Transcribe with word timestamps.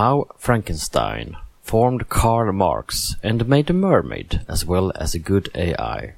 How 0.00 0.28
Frankenstein 0.38 1.36
formed 1.60 2.08
Karl 2.08 2.54
Marx 2.54 3.16
and 3.22 3.46
made 3.46 3.68
a 3.68 3.74
mermaid 3.74 4.40
as 4.48 4.64
well 4.64 4.92
as 4.94 5.14
a 5.14 5.18
good 5.18 5.50
AI. 5.54 6.14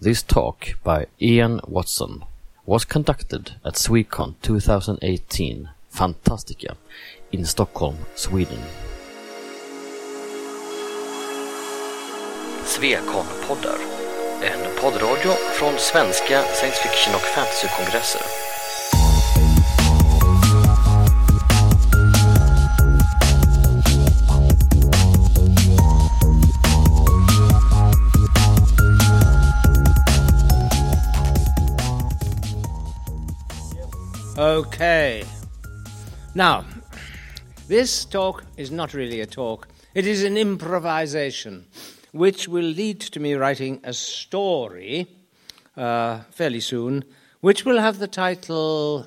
This 0.00 0.20
talk 0.20 0.74
by 0.82 1.06
Ian 1.20 1.60
Watson 1.68 2.24
was 2.66 2.84
conducted 2.84 3.52
at 3.64 3.74
Swecon 3.74 4.34
2018 4.42 5.68
Fantastica 5.92 6.76
in 7.30 7.44
Stockholm, 7.44 7.98
Sweden. 8.16 8.64
Swecon-poddar, 12.64 13.78
en 14.42 14.80
poddradio 14.80 15.32
från 15.58 15.78
svenska 15.78 16.42
science 16.42 16.82
fiction 16.82 17.14
och 17.14 17.20
fantasykongresser. 17.20 18.41
Okay. 34.42 35.24
Now, 36.34 36.64
this 37.68 38.04
talk 38.04 38.42
is 38.56 38.72
not 38.72 38.92
really 38.92 39.20
a 39.20 39.26
talk, 39.26 39.68
it 39.94 40.04
is 40.04 40.24
an 40.24 40.36
improvisation, 40.36 41.66
which 42.10 42.48
will 42.48 42.64
lead 42.64 42.98
to 43.02 43.20
me 43.20 43.34
writing 43.34 43.80
a 43.84 43.92
story 43.92 45.06
uh, 45.76 46.22
fairly 46.32 46.58
soon, 46.58 47.04
which 47.40 47.64
will 47.64 47.78
have 47.78 48.00
the 48.00 48.08
title 48.08 49.06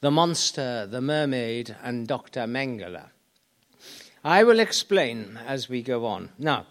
The 0.00 0.10
Monster, 0.10 0.86
the 0.86 1.02
Mermaid, 1.02 1.76
and 1.82 2.08
Dr. 2.08 2.46
Mengele. 2.46 3.10
I 4.24 4.42
will 4.42 4.58
explain 4.58 5.38
as 5.46 5.68
we 5.68 5.82
go 5.82 6.06
on. 6.06 6.30
Now, 6.38 6.64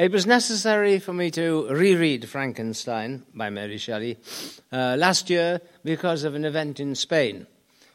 it 0.00 0.12
was 0.12 0.26
necessary 0.26 0.98
for 0.98 1.12
me 1.12 1.30
to 1.30 1.66
reread 1.68 2.26
Frankenstein 2.26 3.22
by 3.34 3.50
Mary 3.50 3.76
Shelley 3.76 4.16
uh, 4.72 4.96
last 4.98 5.28
year 5.28 5.60
because 5.84 6.24
of 6.24 6.34
an 6.34 6.46
event 6.46 6.80
in 6.80 6.94
Spain. 6.94 7.46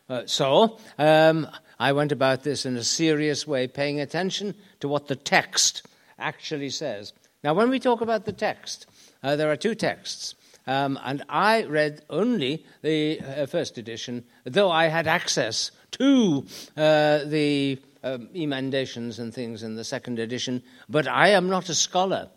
Uh, 0.08 0.22
so 0.28 0.78
um, 1.00 1.48
I 1.80 1.94
went 1.94 2.12
about 2.12 2.44
this 2.44 2.64
in 2.64 2.78
a 2.78 2.84
serious 2.84 3.48
way, 3.48 3.68
paying 3.68 4.00
attention 4.00 4.54
to 4.82 4.88
what 4.88 5.08
the 5.08 5.16
text 5.16 5.88
actually 6.20 6.70
says. 6.70 7.12
Now, 7.44 7.56
when 7.56 7.72
we 7.72 7.80
talk 7.80 8.02
about 8.02 8.26
the 8.26 8.34
text, 8.34 8.86
uh, 9.24 9.36
there 9.36 9.52
are 9.52 9.58
two 9.58 9.74
texts. 9.74 10.36
Um, 10.68 11.00
and 11.04 11.24
I 11.28 11.64
read 11.64 12.04
only 12.12 12.68
the 12.84 13.20
uh, 13.20 13.46
first 13.48 13.80
edition, 13.80 14.26
though 14.44 14.70
I 14.70 14.90
had 14.90 15.08
access 15.08 15.72
to 15.94 16.46
uh, 16.78 17.24
the 17.26 17.80
um, 18.06 18.30
emendations 18.36 19.20
and 19.20 19.34
things 19.34 19.64
in 19.64 19.76
the 19.76 19.84
second 19.84 20.20
edition, 20.20 20.64
but 20.88 21.08
I 21.08 21.30
am 21.30 21.50
not 21.50 21.68
a 21.70 21.76
scholar. 21.76 22.30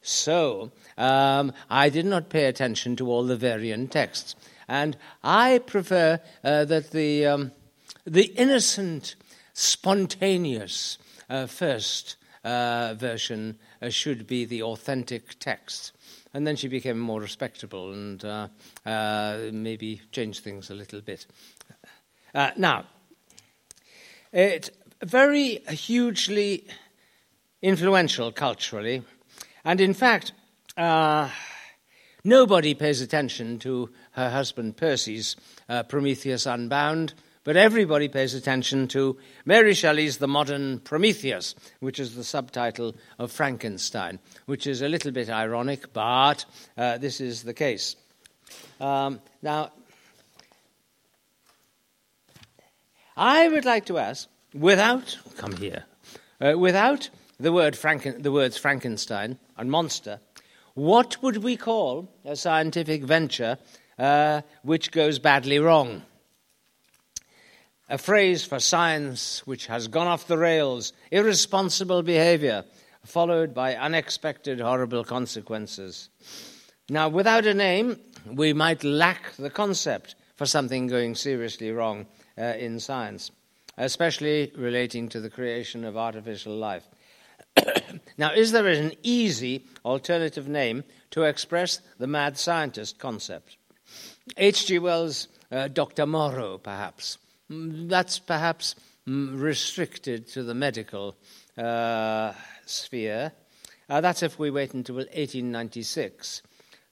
So 0.00 0.72
um, 0.98 1.52
I 1.70 1.90
did 1.90 2.06
not 2.06 2.30
pay 2.30 2.46
attention 2.46 2.96
to 2.96 3.10
all 3.10 3.24
the 3.24 3.36
variant 3.36 3.92
texts. 3.92 4.34
And 4.66 4.96
I 5.22 5.58
prefer 5.58 6.20
uh, 6.42 6.64
that 6.64 6.90
the, 6.90 7.26
um, 7.26 7.52
the 8.04 8.24
innocent, 8.24 9.14
spontaneous 9.52 10.98
uh, 11.28 11.46
first 11.46 12.16
uh, 12.44 12.94
version 12.98 13.58
uh, 13.80 13.90
should 13.90 14.26
be 14.26 14.44
the 14.44 14.62
authentic 14.62 15.38
text. 15.38 15.92
And 16.32 16.46
then 16.46 16.56
she 16.56 16.68
became 16.68 16.98
more 16.98 17.20
respectable 17.20 17.92
and 17.92 18.24
uh, 18.24 18.48
uh, 18.84 19.38
maybe 19.52 20.00
changed 20.12 20.42
things 20.42 20.70
a 20.70 20.74
little 20.74 21.00
bit. 21.00 21.26
now, 22.56 22.84
it 24.32 24.70
very 25.04 25.60
hugely 25.68 26.64
influential 27.62 28.32
culturally. 28.32 29.02
And 29.64 29.80
in 29.80 29.94
fact, 29.94 30.32
uh, 30.76 31.30
nobody 32.24 32.74
pays 32.74 33.00
attention 33.00 33.58
to 33.60 33.90
her 34.12 34.30
husband 34.30 34.76
Percy's 34.76 35.36
uh, 35.68 35.82
Prometheus 35.82 36.46
Unbound, 36.46 37.14
but 37.44 37.56
everybody 37.56 38.08
pays 38.08 38.34
attention 38.34 38.88
to 38.88 39.18
Mary 39.44 39.74
Shelley's 39.74 40.18
The 40.18 40.28
Modern 40.28 40.78
Prometheus, 40.80 41.54
which 41.80 41.98
is 41.98 42.14
the 42.14 42.24
subtitle 42.24 42.94
of 43.18 43.30
Frankenstein, 43.30 44.18
which 44.46 44.66
is 44.66 44.82
a 44.82 44.88
little 44.88 45.12
bit 45.12 45.28
ironic, 45.28 45.92
but 45.92 46.44
uh, 46.76 46.98
this 46.98 47.20
is 47.20 47.42
the 47.42 47.54
case. 47.54 47.96
Um, 48.80 49.20
now, 49.42 49.72
I 53.16 53.48
would 53.48 53.64
like 53.64 53.86
to 53.86 53.98
ask 53.98 54.28
without, 54.54 55.18
come 55.36 55.56
here, 55.56 55.84
uh, 56.40 56.54
without 56.56 57.10
the, 57.38 57.52
word 57.52 57.74
Franken, 57.74 58.22
the 58.22 58.32
words 58.32 58.56
Frankenstein 58.56 59.38
and 59.56 59.70
monster, 59.70 60.20
what 60.74 61.22
would 61.22 61.38
we 61.38 61.56
call 61.56 62.08
a 62.24 62.36
scientific 62.36 63.02
venture 63.04 63.58
uh, 63.98 64.40
which 64.62 64.90
goes 64.90 65.18
badly 65.18 65.58
wrong? 65.58 66.02
A 67.88 67.98
phrase 67.98 68.44
for 68.44 68.58
science 68.58 69.46
which 69.46 69.66
has 69.66 69.88
gone 69.88 70.06
off 70.06 70.26
the 70.26 70.38
rails, 70.38 70.92
irresponsible 71.10 72.02
behavior, 72.02 72.64
followed 73.04 73.52
by 73.52 73.76
unexpected 73.76 74.58
horrible 74.58 75.04
consequences. 75.04 76.08
Now, 76.88 77.08
without 77.08 77.44
a 77.44 77.54
name, 77.54 77.98
we 78.26 78.52
might 78.52 78.82
lack 78.84 79.36
the 79.36 79.50
concept 79.50 80.14
for 80.34 80.46
something 80.46 80.86
going 80.86 81.14
seriously 81.14 81.70
wrong 81.70 82.06
uh, 82.38 82.42
in 82.42 82.80
science 82.80 83.30
especially 83.76 84.52
relating 84.56 85.08
to 85.08 85.20
the 85.20 85.30
creation 85.30 85.84
of 85.84 85.96
artificial 85.96 86.56
life. 86.56 86.86
now, 88.18 88.32
is 88.32 88.52
there 88.52 88.66
an 88.66 88.92
easy 89.02 89.64
alternative 89.84 90.48
name 90.48 90.84
to 91.10 91.22
express 91.22 91.80
the 91.98 92.06
mad 92.06 92.38
scientist 92.38 92.98
concept? 92.98 93.56
H.G. 94.36 94.78
Wells' 94.78 95.28
uh, 95.52 95.68
Dr. 95.68 96.06
Moreau, 96.06 96.58
perhaps. 96.58 97.18
Mm, 97.50 97.88
that's 97.88 98.18
perhaps 98.18 98.74
mm, 99.06 99.40
restricted 99.40 100.28
to 100.28 100.42
the 100.42 100.54
medical 100.54 101.16
uh, 101.58 102.32
sphere. 102.66 103.32
Uh, 103.88 104.00
that's 104.00 104.22
if 104.22 104.38
we 104.38 104.50
wait 104.50 104.74
until 104.74 104.96
1896. 104.96 106.42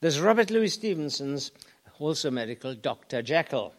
There's 0.00 0.20
Robert 0.20 0.50
Louis 0.50 0.68
Stevenson's, 0.68 1.52
also 1.98 2.30
medical, 2.30 2.74
Dr. 2.74 3.22
Jekyll. 3.22 3.72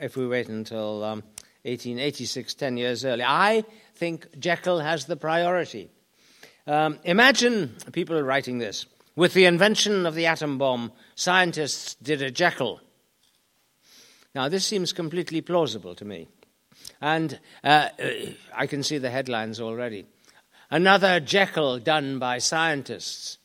If 0.00 0.16
we 0.16 0.26
wait 0.26 0.48
until 0.48 1.04
um, 1.04 1.22
1886, 1.64 2.54
10 2.54 2.76
years 2.76 3.04
earlier. 3.06 3.26
I 3.26 3.64
think 3.94 4.38
Jekyll 4.38 4.80
has 4.80 5.06
the 5.06 5.16
priority. 5.16 5.88
Um, 6.66 6.98
imagine 7.04 7.74
people 7.92 8.20
writing 8.22 8.58
this. 8.58 8.84
With 9.16 9.32
the 9.32 9.46
invention 9.46 10.04
of 10.04 10.14
the 10.14 10.26
atom 10.26 10.58
bomb, 10.58 10.92
scientists 11.14 11.94
did 11.94 12.20
a 12.20 12.30
Jekyll. 12.30 12.80
Now, 14.34 14.48
this 14.48 14.66
seems 14.66 14.92
completely 14.92 15.40
plausible 15.40 15.94
to 15.94 16.04
me. 16.04 16.28
And 17.00 17.38
uh, 17.62 17.88
I 18.54 18.66
can 18.66 18.82
see 18.82 18.98
the 18.98 19.10
headlines 19.10 19.58
already. 19.58 20.04
Another 20.70 21.18
Jekyll 21.18 21.78
done 21.78 22.18
by 22.18 22.38
scientists. 22.38 23.38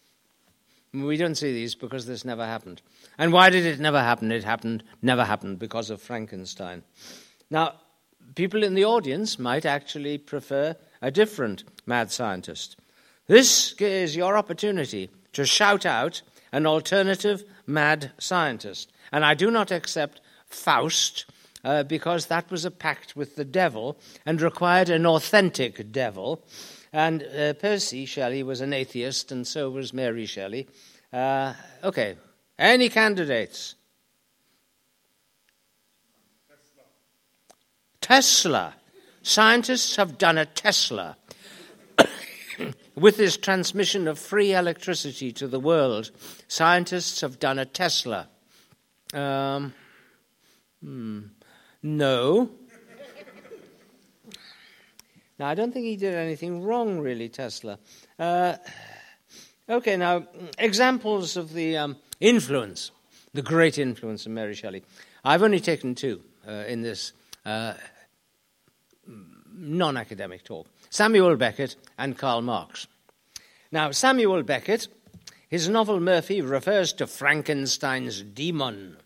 We 0.93 1.17
don't 1.17 1.35
see 1.35 1.53
these 1.53 1.75
because 1.75 2.05
this 2.05 2.25
never 2.25 2.45
happened. 2.45 2.81
And 3.17 3.31
why 3.31 3.49
did 3.49 3.65
it 3.65 3.79
never 3.79 4.01
happen? 4.01 4.31
It 4.31 4.43
happened, 4.43 4.83
never 5.01 5.23
happened 5.23 5.59
because 5.59 5.89
of 5.89 6.01
Frankenstein. 6.01 6.83
Now, 7.51 7.75
people 8.35 8.63
in 8.63 8.73
the 8.73 8.85
audience 8.85 9.37
might 9.37 9.65
actually 9.65 10.17
prefer 10.17 10.75
a 11.01 11.11
different 11.11 11.63
mad 11.85 12.11
scientist. 12.11 12.77
This 13.27 13.73
is 13.79 14.15
your 14.15 14.35
opportunity 14.35 15.09
to 15.33 15.45
shout 15.45 15.85
out 15.85 16.21
an 16.51 16.65
alternative 16.65 17.43
mad 17.67 18.11
scientist. 18.17 18.91
And 19.11 19.23
I 19.23 19.35
do 19.35 19.51
not 19.51 19.71
accept 19.71 20.21
Faust 20.47 21.25
uh, 21.63 21.83
because 21.83 22.25
that 22.25 22.49
was 22.49 22.65
a 22.65 22.71
pact 22.71 23.15
with 23.15 23.35
the 23.35 23.45
devil 23.45 23.99
and 24.25 24.41
required 24.41 24.89
an 24.89 25.05
authentic 25.05 25.91
devil. 25.91 26.43
And 26.91 27.23
uh, 27.23 27.53
Percy 27.53 28.05
Shelley 28.05 28.43
was 28.43 28.61
an 28.61 28.73
atheist, 28.73 29.31
and 29.31 29.45
so 29.45 29.69
was 29.69 29.93
Mary 29.93 30.25
Shelley. 30.25 30.67
Uh, 31.13 31.53
okay, 31.83 32.15
any 32.57 32.89
candidates? 32.89 33.75
Tesla. 38.01 38.73
Scientists 39.21 39.95
have 39.97 40.17
done 40.17 40.39
a 40.39 40.45
Tesla. 40.45 41.15
With 42.95 43.17
this 43.17 43.37
transmission 43.37 44.07
of 44.07 44.17
free 44.17 44.53
electricity 44.53 45.31
to 45.33 45.47
the 45.47 45.59
world, 45.59 46.09
scientists 46.47 47.21
have 47.21 47.39
done 47.39 47.59
a 47.59 47.65
Tesla. 47.65 48.27
Um, 49.13 49.73
hmm, 50.83 51.21
no. 51.83 52.49
Now, 55.39 55.47
I 55.47 55.55
don't 55.55 55.71
think 55.71 55.85
he 55.85 55.95
did 55.95 56.15
anything 56.15 56.63
wrong, 56.63 56.99
really, 56.99 57.29
Tesla. 57.29 57.79
Uh, 58.19 58.57
okay, 59.69 59.95
now, 59.95 60.27
examples 60.57 61.37
of 61.37 61.53
the 61.53 61.77
um, 61.77 61.95
influence, 62.19 62.91
the 63.33 63.41
great 63.41 63.77
influence 63.77 64.25
of 64.25 64.33
Mary 64.33 64.53
Shelley. 64.53 64.83
I've 65.23 65.41
only 65.41 65.61
taken 65.61 65.95
two 65.95 66.21
uh, 66.45 66.65
in 66.67 66.81
this 66.81 67.13
uh, 67.45 67.75
non 69.53 69.95
academic 69.95 70.43
talk 70.43 70.67
Samuel 70.89 71.37
Beckett 71.37 71.77
and 71.97 72.17
Karl 72.17 72.41
Marx. 72.41 72.87
Now, 73.71 73.91
Samuel 73.91 74.43
Beckett, 74.43 74.89
his 75.47 75.69
novel 75.69 76.01
Murphy 76.01 76.41
refers 76.41 76.91
to 76.93 77.07
Frankenstein's 77.07 78.21
demon, 78.21 78.97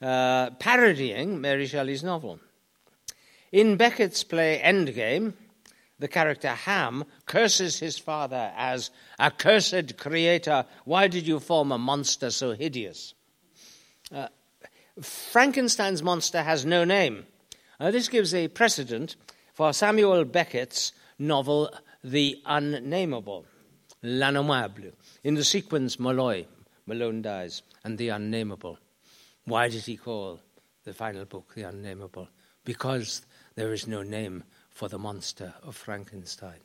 uh, 0.00 0.50
parodying 0.50 1.40
Mary 1.40 1.66
Shelley's 1.66 2.04
novel. 2.04 2.38
In 3.50 3.76
Beckett's 3.76 4.24
play 4.24 4.60
Endgame, 4.62 5.32
the 5.98 6.08
character 6.08 6.48
Ham 6.48 7.04
curses 7.26 7.78
his 7.78 7.98
father 7.98 8.52
as 8.56 8.90
a 9.18 9.30
cursed 9.30 9.96
creator. 9.96 10.66
Why 10.84 11.08
did 11.08 11.26
you 11.26 11.40
form 11.40 11.72
a 11.72 11.78
monster 11.78 12.30
so 12.30 12.52
hideous? 12.52 13.14
Uh, 14.12 14.28
Frankenstein's 15.00 16.02
monster 16.02 16.42
has 16.42 16.64
no 16.64 16.84
name. 16.84 17.26
Uh, 17.80 17.90
this 17.90 18.08
gives 18.08 18.34
a 18.34 18.48
precedent 18.48 19.16
for 19.52 19.72
Samuel 19.72 20.24
Beckett's 20.24 20.92
novel 21.18 21.70
The 22.02 22.40
Unnamable, 22.46 23.44
L'Innommable, 24.02 24.92
in 25.22 25.34
the 25.34 25.44
sequence 25.44 25.98
Molloy, 25.98 26.46
Malone 26.86 27.22
dies, 27.22 27.62
and 27.84 27.98
The 27.98 28.08
Unnamable. 28.08 28.78
Why 29.44 29.68
did 29.68 29.82
he 29.82 29.96
call 29.96 30.40
the 30.84 30.92
final 30.92 31.24
book 31.24 31.52
The 31.54 31.62
Unnamable? 31.62 32.28
Because 32.64 33.22
there 33.54 33.72
is 33.72 33.86
no 33.86 34.02
name 34.02 34.44
for 34.74 34.88
the 34.88 34.98
monster 34.98 35.54
of 35.62 35.76
Frankenstein. 35.76 36.58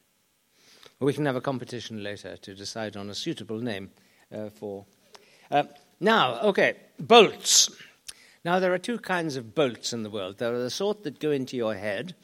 We 1.00 1.14
can 1.14 1.26
have 1.26 1.38
a 1.38 1.42
competition 1.42 2.04
later 2.04 2.36
to 2.36 2.56
decide 2.56 2.98
on 2.98 3.10
a 3.10 3.16
suitable 3.16 3.60
name 3.60 3.92
uh, 4.36 4.50
for. 4.50 4.86
Uh, 5.50 5.64
now, 6.02 6.42
okay, 6.42 6.76
bolts. 7.00 7.70
Now, 8.44 8.60
there 8.60 8.74
are 8.74 8.80
two 8.80 8.98
kinds 8.98 9.38
of 9.38 9.56
bolts 9.56 9.94
in 9.94 10.04
the 10.04 10.10
world. 10.10 10.40
There 10.40 10.54
are 10.54 10.60
the 10.60 10.70
sort 10.70 11.04
that 11.04 11.20
go 11.20 11.32
into 11.32 11.56
your 11.56 11.76
head 11.76 12.16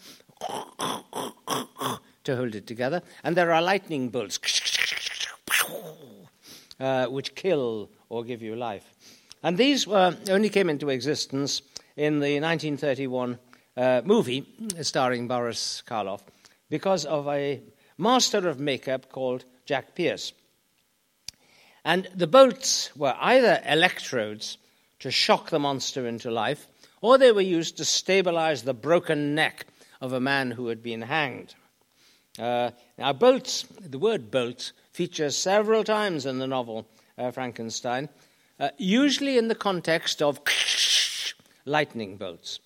to 2.24 2.36
hold 2.36 2.56
it 2.56 2.68
together, 2.68 3.02
and 3.24 3.38
there 3.38 3.54
are 3.54 3.62
lightning 3.62 4.10
bolts 4.10 4.40
uh, 6.80 7.06
which 7.06 7.36
kill 7.36 7.90
or 8.10 8.24
give 8.24 8.42
you 8.42 8.56
life. 8.56 8.94
And 9.44 9.58
these 9.58 9.86
were, 9.86 10.18
only 10.30 10.50
came 10.50 10.70
into 10.70 10.90
existence 10.90 11.62
in 11.96 12.20
the 12.20 12.40
1931 12.40 13.38
uh, 13.78 14.02
movie 14.06 14.46
starring 14.82 15.28
Boris 15.28 15.84
Karloff 15.88 16.22
because 16.70 17.06
of 17.06 17.28
a 17.28 17.62
master 17.98 18.48
of 18.48 18.60
makeup 18.60 19.12
called 19.12 19.46
Jack 19.66 19.96
Pierce. 19.96 20.34
And 21.84 22.08
the 22.16 22.28
bolts 22.28 22.96
were 22.96 23.16
either 23.20 23.62
electrodes 23.66 24.58
to 25.00 25.12
shock 25.12 25.50
the 25.50 25.60
monster 25.60 26.08
into 26.08 26.32
life, 26.32 26.68
or 27.02 27.18
they 27.18 27.32
were 27.32 27.42
used 27.42 27.78
to 27.78 27.86
stabilize 27.86 28.64
the 28.64 28.74
broken 28.74 29.36
neck 29.36 29.66
of 30.02 30.14
a 30.14 30.20
man 30.20 30.52
who 30.52 30.68
had 30.68 30.82
been 30.82 31.04
hanged. 31.04 31.54
Uh, 32.40 32.72
now, 32.98 33.14
bolts, 33.14 33.64
the 33.80 34.00
word 34.00 34.32
bolt, 34.32 34.72
features 34.92 35.38
several 35.38 35.84
times 35.84 36.26
in 36.26 36.40
the 36.40 36.48
novel 36.48 36.88
uh, 37.18 37.32
Frankenstein, 37.32 38.10
uh, 38.60 38.70
usually 38.78 39.38
in 39.38 39.48
the 39.48 39.56
context 39.56 40.22
of 40.22 40.40
lightning 41.66 42.18
bolts. 42.18 42.60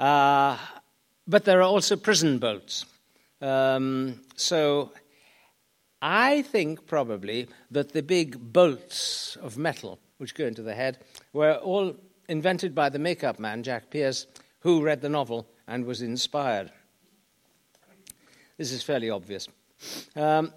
Uh, 0.00 0.56
but 1.28 1.44
there 1.44 1.58
are 1.60 1.70
also 1.70 1.94
prison 1.94 2.38
bolts. 2.38 2.86
Um, 3.42 4.20
so 4.34 4.92
I 6.00 6.42
think 6.42 6.86
probably 6.86 7.48
that 7.70 7.92
the 7.92 8.02
big 8.02 8.52
bolts 8.52 9.36
of 9.36 9.58
metal 9.58 9.98
which 10.16 10.34
go 10.34 10.46
into 10.46 10.62
the 10.62 10.74
head 10.74 10.98
were 11.32 11.54
all 11.54 11.96
invented 12.28 12.74
by 12.74 12.88
the 12.88 12.98
makeup 12.98 13.38
man, 13.38 13.62
Jack 13.62 13.90
Pierce, 13.90 14.26
who 14.60 14.82
read 14.82 15.02
the 15.02 15.08
novel 15.08 15.46
and 15.68 15.84
was 15.84 16.00
inspired. 16.00 16.70
This 18.56 18.72
is 18.72 18.82
fairly 18.82 19.10
obvious. 19.10 19.48
Um, 20.16 20.52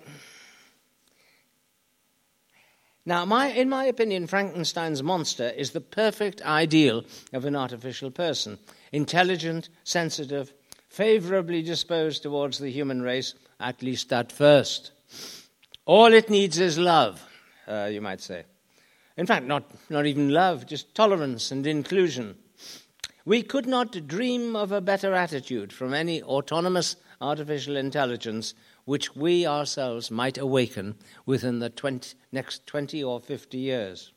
now, 3.05 3.25
my, 3.25 3.47
in 3.47 3.67
my 3.67 3.85
opinion, 3.85 4.27
Frankenstein's 4.27 5.03
monster 5.03 5.49
is 5.49 5.71
the 5.71 5.81
perfect 5.81 6.41
ideal 6.41 7.03
of 7.33 7.43
an 7.43 7.55
artificial 7.55 8.11
person 8.11 8.57
intelligent, 8.93 9.67
sensitive, 9.83 10.53
favorably 10.87 11.61
disposed 11.61 12.23
towards 12.23 12.59
the 12.59 12.69
human 12.69 13.01
race, 13.01 13.33
at 13.59 13.81
least 13.81 14.13
at 14.13 14.31
first. 14.31 14.91
All 15.85 16.13
it 16.13 16.29
needs 16.29 16.59
is 16.59 16.77
love, 16.77 17.21
uh, 17.67 17.89
you 17.91 17.99
might 17.99 18.21
say. 18.21 18.45
In 19.17 19.25
fact, 19.25 19.45
not, 19.45 19.69
not 19.89 20.05
even 20.05 20.29
love, 20.29 20.65
just 20.65 20.95
tolerance 20.95 21.51
and 21.51 21.67
inclusion. 21.67 22.37
We 23.25 23.41
could 23.41 23.65
not 23.65 24.07
dream 24.07 24.55
of 24.55 24.71
a 24.71 24.81
better 24.81 25.13
attitude 25.13 25.73
from 25.73 25.93
any 25.93 26.21
autonomous 26.21 26.95
artificial 27.21 27.75
intelligence 27.77 28.53
which 28.85 29.15
we 29.15 29.47
ourselves 29.47 30.11
might 30.11 30.37
awaken 30.37 30.95
within 31.25 31.59
the 31.59 31.69
20, 31.69 32.15
next 32.31 32.67
20 32.67 33.03
or 33.03 33.19
50 33.19 33.57
years. 33.57 34.11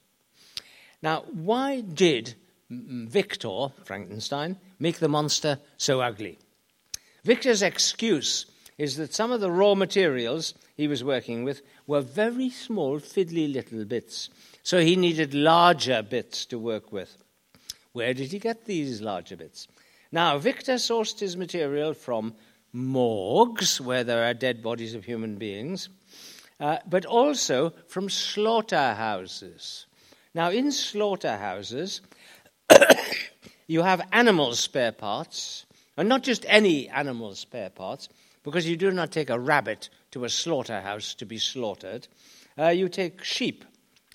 Now, 1.02 1.25
why 1.31 1.82
did 1.82 2.34
Victor, 2.69 3.69
Frankenstein, 3.85 4.59
make 4.79 4.99
the 4.99 5.09
monster 5.09 5.59
so 5.77 6.01
ugly? 6.01 6.39
Victor's 7.25 7.63
excuse 7.63 8.47
is 8.79 8.97
that 8.97 9.15
some 9.15 9.33
of 9.33 9.41
the 9.41 9.51
raw 9.51 9.75
materials 9.75 10.55
he 10.77 10.89
was 10.89 11.03
working 11.03 11.45
with 11.45 11.63
were 11.87 12.01
very 12.01 12.51
small, 12.51 12.99
fiddly 12.99 13.53
little 13.53 13.85
bits, 13.85 14.29
so 14.63 14.81
he 14.81 14.97
needed 14.97 15.33
larger 15.33 16.03
bits 16.03 16.45
to 16.47 16.59
work 16.59 16.93
with. 16.93 17.17
Where 17.93 18.13
did 18.13 18.33
he 18.33 18.39
get 18.39 18.65
these 18.65 19.01
larger 19.01 19.37
bits? 19.37 19.69
Now, 20.12 20.39
Victor 20.39 20.75
sourced 20.75 21.21
his 21.21 21.37
material 21.37 21.95
from 21.95 22.35
morgues, 22.73 23.81
where 23.81 24.05
there 24.05 24.25
are 24.25 24.35
dead 24.35 24.62
bodies 24.62 24.95
of 24.95 25.05
human 25.05 25.37
beings, 25.37 25.89
uh, 26.61 26.79
but 26.87 27.07
also 27.07 27.73
from 27.89 28.11
slaughterhouses. 28.11 29.87
Now, 30.35 30.51
in 30.51 30.71
slaughterhouses, 30.71 32.03
you 33.67 33.83
have 33.83 34.07
animal 34.13 34.55
spare 34.55 34.93
parts, 34.93 35.67
and 35.97 36.09
not 36.09 36.23
just 36.23 36.45
any 36.49 36.89
animal 36.89 37.35
spare 37.35 37.71
parts, 37.71 38.09
because 38.43 38.69
you 38.69 38.77
do 38.77 38.91
not 38.91 39.11
take 39.11 39.31
a 39.31 39.39
rabbit 39.39 39.89
to 40.13 40.25
a 40.25 40.29
slaughterhouse 40.29 41.15
to 41.15 41.27
be 41.27 41.39
slaughtered. 41.39 42.07
Uh, 42.59 42.69
you 42.69 42.89
take 42.89 43.23
sheep. 43.25 43.65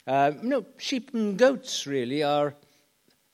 Uh, 0.08 0.32
no, 0.42 0.66
sheep 0.78 1.14
and 1.14 1.38
goats 1.38 1.86
really 1.86 2.24
are 2.24 2.56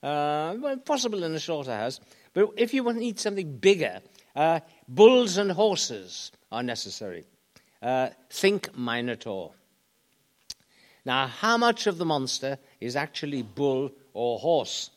uh, 0.03 0.75
possible 0.85 1.23
in 1.23 1.33
a 1.33 1.39
slaughterhouse, 1.39 1.99
but 2.33 2.49
if 2.57 2.73
you 2.73 2.83
want 2.83 2.97
to 2.97 3.05
eat 3.05 3.19
something 3.19 3.57
bigger, 3.57 3.99
uh, 4.35 4.59
bulls 4.87 5.37
and 5.37 5.51
horses 5.51 6.31
are 6.51 6.63
necessary. 6.63 7.25
Uh, 7.81 8.09
think 8.29 8.75
Minotaur. 8.77 9.51
Now, 11.05 11.27
how 11.27 11.57
much 11.57 11.87
of 11.87 11.97
the 11.97 12.05
monster 12.05 12.59
is 12.81 12.95
actually 12.95 13.41
bull 13.41 13.91
or 14.13 14.39
horse? 14.39 14.89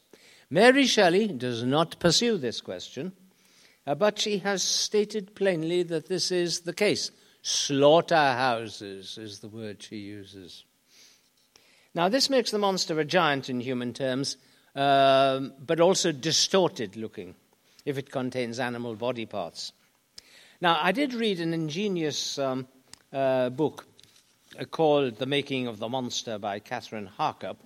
Mary 0.50 0.84
Shelley 0.84 1.28
does 1.28 1.62
not 1.62 2.00
pursue 2.00 2.36
this 2.36 2.60
question, 2.60 3.12
uh, 3.86 3.94
but 3.94 4.18
she 4.18 4.38
has 4.38 4.64
stated 4.64 5.36
plainly 5.36 5.84
that 5.84 6.08
this 6.08 6.32
is 6.32 6.60
the 6.60 6.72
case. 6.72 7.12
Slaughterhouses 7.42 9.16
is 9.16 9.38
the 9.38 9.48
word 9.48 9.80
she 9.80 9.98
uses. 9.98 10.64
Now, 11.94 12.08
this 12.08 12.28
makes 12.28 12.50
the 12.50 12.58
monster 12.58 12.98
a 12.98 13.04
giant 13.04 13.48
in 13.48 13.60
human 13.60 13.92
terms, 13.92 14.36
um, 14.74 15.52
but 15.64 15.80
also 15.80 16.12
distorted 16.12 16.96
looking 16.96 17.36
if 17.84 17.96
it 17.96 18.10
contains 18.10 18.58
animal 18.58 18.96
body 18.96 19.26
parts. 19.26 19.72
Now, 20.60 20.78
I 20.82 20.92
did 20.92 21.14
read 21.14 21.40
an 21.40 21.54
ingenious 21.54 22.38
um, 22.38 22.66
uh, 23.12 23.50
book 23.50 23.86
uh, 24.58 24.64
called 24.64 25.16
The 25.16 25.26
Making 25.26 25.68
of 25.68 25.78
the 25.78 25.88
Monster 25.88 26.38
by 26.38 26.60
Kathryn 26.60 27.08
Harkup, 27.08 27.56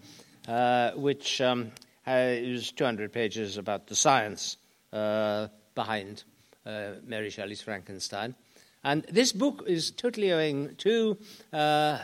uh, 0.47 0.93
which 0.93 1.41
um, 1.41 1.73
is 2.06 2.73
200 2.73 3.12
pages 3.12 3.56
about 3.56 3.87
the 3.87 3.94
science 3.94 4.56
uh, 4.92 5.49
behind 5.75 6.25
uh, 6.66 6.92
Mary 7.04 7.30
Shelley's 7.30 7.62
Frankenstein. 7.62 8.34
And 8.82 9.02
this 9.04 9.32
book 9.32 9.64
is 9.66 9.90
totally 9.90 10.32
owing 10.32 10.76
to 10.76 11.16
uh, 11.52 11.99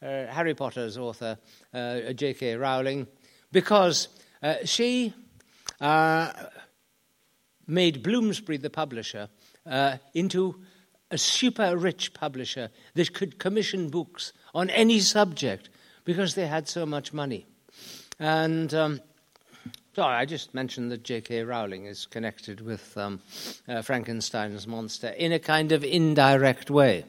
Harry 0.00 0.54
Potter's 0.54 0.98
author, 0.98 1.38
J.K. 1.72 2.56
Rowling, 2.56 3.06
because 3.50 4.08
she 4.64 5.14
made 7.66 8.02
Bloomsbury, 8.02 8.58
the 8.58 8.70
publisher, 8.70 9.28
uh, 9.66 9.98
into 10.14 10.56
a 11.10 11.18
super 11.18 11.76
rich 11.76 12.12
publisher 12.14 12.70
that 12.94 13.14
could 13.14 13.38
commission 13.38 13.88
books 13.88 14.32
on 14.54 14.70
any 14.70 15.00
subject 15.00 15.68
because 16.04 16.34
they 16.34 16.46
had 16.46 16.68
so 16.68 16.84
much 16.84 17.12
money. 17.12 17.46
And 18.18 18.72
um, 18.74 19.00
so 19.94 20.02
I 20.02 20.24
just 20.24 20.54
mentioned 20.54 20.90
that 20.92 21.02
J.K. 21.02 21.42
Rowling 21.42 21.86
is 21.86 22.06
connected 22.06 22.60
with 22.60 22.96
um, 22.96 23.20
uh, 23.68 23.82
Frankenstein's 23.82 24.66
monster 24.66 25.08
in 25.08 25.32
a 25.32 25.38
kind 25.38 25.72
of 25.72 25.82
indirect 25.84 26.70
way. 26.70 27.04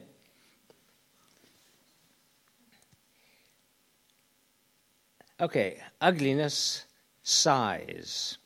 Okay, 5.40 5.80
ugliness, 6.00 6.84
size. 7.22 8.36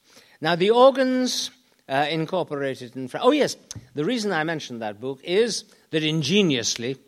Now, 0.41 0.57
the 0.57 0.71
organs 0.71 1.51
uh, 1.89 2.07
incorporated 2.09 2.97
in. 2.97 3.09
Fra- 3.09 3.21
oh, 3.23 3.33
yes, 3.33 3.57
the 3.95 4.05
reason 4.05 4.31
I 4.31 4.45
mentioned 4.45 4.81
that 4.81 5.01
book 5.01 5.21
is 5.25 5.65
that 5.91 6.05
ingeniously, 6.05 6.99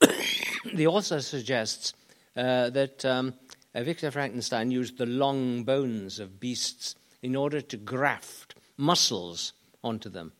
the 0.74 0.86
author 0.86 1.20
suggests 1.20 1.94
uh, 2.36 2.70
that 2.70 3.04
um, 3.04 3.34
uh, 3.74 3.82
Victor 3.82 4.10
Frankenstein 4.10 4.70
used 4.70 4.98
the 4.98 5.06
long 5.06 5.64
bones 5.64 6.18
of 6.18 6.40
beasts 6.40 6.94
in 7.22 7.36
order 7.36 7.60
to 7.60 7.76
graft 7.76 8.54
muscles 8.76 9.52
onto 9.82 10.08
them. 10.08 10.32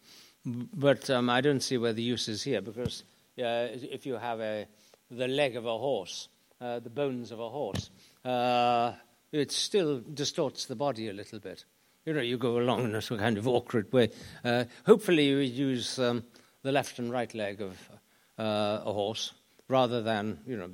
But 0.44 1.08
um, 1.08 1.30
I 1.30 1.40
don't 1.40 1.62
see 1.62 1.78
where 1.78 1.92
the 1.92 2.02
use 2.02 2.28
is 2.28 2.42
here 2.42 2.60
because 2.60 3.04
uh, 3.38 3.68
if 3.72 4.06
you 4.06 4.14
have 4.14 4.40
a, 4.40 4.66
the 5.10 5.28
leg 5.28 5.56
of 5.56 5.66
a 5.66 5.78
horse, 5.78 6.28
uh, 6.60 6.80
the 6.80 6.90
bones 6.90 7.30
of 7.30 7.40
a 7.40 7.48
horse, 7.48 7.90
uh, 8.24 8.92
it 9.30 9.52
still 9.52 10.00
distorts 10.00 10.66
the 10.66 10.76
body 10.76 11.08
a 11.08 11.12
little 11.12 11.38
bit. 11.38 11.64
You 12.04 12.12
know, 12.12 12.20
you 12.20 12.36
go 12.36 12.58
along 12.58 12.84
in 12.84 12.94
a 12.94 13.00
kind 13.00 13.38
of 13.38 13.46
awkward 13.46 13.92
way. 13.92 14.10
Uh, 14.44 14.64
hopefully, 14.84 15.28
you 15.28 15.38
use 15.38 16.00
um, 16.00 16.24
the 16.62 16.72
left 16.72 16.98
and 16.98 17.12
right 17.12 17.32
leg 17.32 17.60
of 17.60 17.78
uh, 18.38 18.80
a 18.84 18.92
horse 18.92 19.32
rather 19.68 20.02
than, 20.02 20.40
you 20.46 20.56
know, 20.56 20.68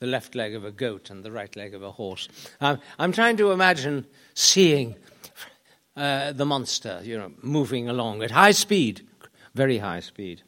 the 0.00 0.06
left 0.06 0.34
leg 0.34 0.54
of 0.54 0.64
a 0.64 0.70
goat 0.70 1.10
and 1.10 1.24
the 1.24 1.32
right 1.32 1.54
leg 1.56 1.74
of 1.74 1.82
a 1.82 1.90
horse. 1.90 2.28
Um, 2.60 2.78
I'm 2.98 3.12
trying 3.12 3.36
to 3.38 3.50
imagine 3.50 4.06
seeing 4.34 4.94
uh, 5.96 6.32
the 6.32 6.46
monster, 6.46 7.00
you 7.02 7.18
know, 7.18 7.32
moving 7.42 7.88
along 7.88 8.22
at 8.22 8.30
high 8.30 8.52
speed, 8.52 9.06
very 9.54 9.78
high 9.78 10.00
speed. 10.00 10.42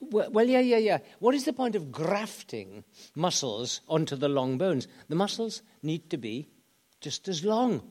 Well, 0.00 0.48
yeah, 0.48 0.58
yeah, 0.58 0.78
yeah. 0.78 0.98
What 1.20 1.36
is 1.36 1.44
the 1.44 1.52
point 1.52 1.76
of 1.76 1.92
grafting 1.92 2.82
muscles 3.14 3.80
onto 3.88 4.16
the 4.16 4.28
long 4.28 4.58
bones? 4.58 4.88
The 5.08 5.14
muscles 5.14 5.62
need 5.84 6.10
to 6.10 6.16
be 6.16 6.48
just 7.00 7.28
as 7.28 7.44
long. 7.44 7.82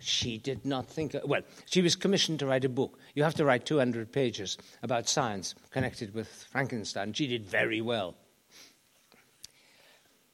She 0.00 0.38
did 0.38 0.64
not 0.64 0.86
think. 0.86 1.14
Well, 1.24 1.42
she 1.66 1.82
was 1.82 1.96
commissioned 1.96 2.38
to 2.40 2.46
write 2.46 2.64
a 2.64 2.68
book. 2.68 2.98
You 3.14 3.22
have 3.22 3.34
to 3.34 3.44
write 3.44 3.66
200 3.66 4.12
pages 4.12 4.56
about 4.82 5.08
science 5.08 5.54
connected 5.70 6.14
with 6.14 6.28
Frankenstein. 6.50 7.12
She 7.12 7.26
did 7.26 7.46
very 7.46 7.80
well. 7.80 8.14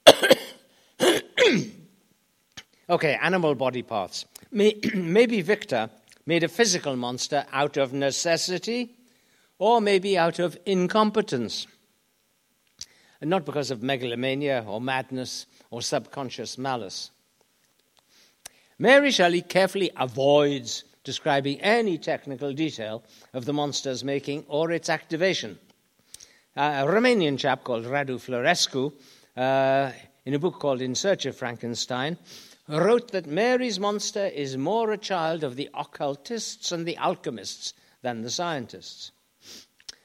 okay, 2.88 3.18
animal 3.20 3.54
body 3.54 3.82
parts. 3.82 4.24
Maybe 4.52 5.42
Victor 5.42 5.90
made 6.26 6.44
a 6.44 6.48
physical 6.48 6.96
monster 6.96 7.44
out 7.52 7.76
of 7.76 7.92
necessity 7.92 8.94
or 9.58 9.80
maybe 9.80 10.16
out 10.16 10.38
of 10.38 10.56
incompetence. 10.64 11.66
And 13.20 13.28
not 13.28 13.44
because 13.44 13.70
of 13.70 13.82
megalomania 13.82 14.64
or 14.66 14.80
madness 14.80 15.46
or 15.70 15.82
subconscious 15.82 16.56
malice. 16.56 17.10
Mary 18.80 19.10
Shelley 19.10 19.42
carefully 19.42 19.90
avoids 19.94 20.84
describing 21.04 21.60
any 21.60 21.98
technical 21.98 22.54
detail 22.54 23.02
of 23.34 23.44
the 23.44 23.52
monster's 23.52 24.02
making 24.02 24.46
or 24.48 24.70
its 24.70 24.88
activation. 24.88 25.58
Uh, 26.56 26.86
a 26.86 26.90
Romanian 26.90 27.38
chap 27.38 27.62
called 27.62 27.84
Radu 27.84 28.18
Florescu, 28.18 28.90
uh, 29.36 29.92
in 30.24 30.32
a 30.32 30.38
book 30.38 30.58
called 30.58 30.80
In 30.80 30.94
Search 30.94 31.26
of 31.26 31.36
Frankenstein, 31.36 32.16
wrote 32.68 33.12
that 33.12 33.26
Mary's 33.26 33.78
monster 33.78 34.24
is 34.28 34.56
more 34.56 34.92
a 34.92 34.96
child 34.96 35.44
of 35.44 35.56
the 35.56 35.68
occultists 35.74 36.72
and 36.72 36.86
the 36.86 36.96
alchemists 36.96 37.74
than 38.00 38.22
the 38.22 38.30
scientists. 38.30 39.12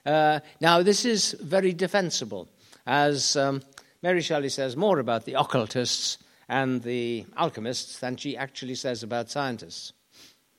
Uh, 0.06 0.42
now, 0.60 0.84
this 0.84 1.06
is 1.06 1.32
very 1.40 1.72
defensible, 1.72 2.50
as 2.86 3.38
um, 3.38 3.62
Mary 4.04 4.22
Shelley 4.22 4.50
says 4.50 4.76
more 4.76 5.00
about 5.00 5.24
the 5.24 5.36
occultists 5.40 6.18
and 6.48 6.84
the 6.84 7.26
alchemists 7.38 8.00
than 8.00 8.16
she 8.18 8.38
actually 8.38 8.76
says 8.76 9.04
about 9.04 9.30
scientists. 9.30 9.94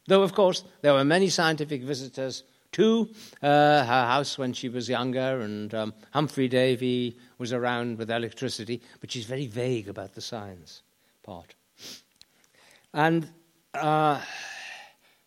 Though, 0.06 0.22
of 0.22 0.34
course, 0.34 0.64
there 0.82 0.92
were 0.92 1.04
many 1.04 1.28
scientific 1.28 1.82
visitors 1.82 2.44
to 2.72 3.08
uh, 3.42 3.84
her 3.84 4.06
house 4.06 4.38
when 4.38 4.52
she 4.52 4.68
was 4.68 4.88
younger, 4.88 5.40
and 5.40 5.74
um, 5.74 5.94
Humphrey 6.12 6.48
Davy 6.48 7.16
was 7.38 7.52
around 7.52 7.98
with 7.98 8.10
electricity, 8.10 8.82
but 9.00 9.10
she's 9.10 9.24
very 9.24 9.46
vague 9.46 9.88
about 9.88 10.14
the 10.14 10.20
science 10.20 10.82
part. 11.22 11.54
And, 12.92 13.28
uh, 13.74 14.20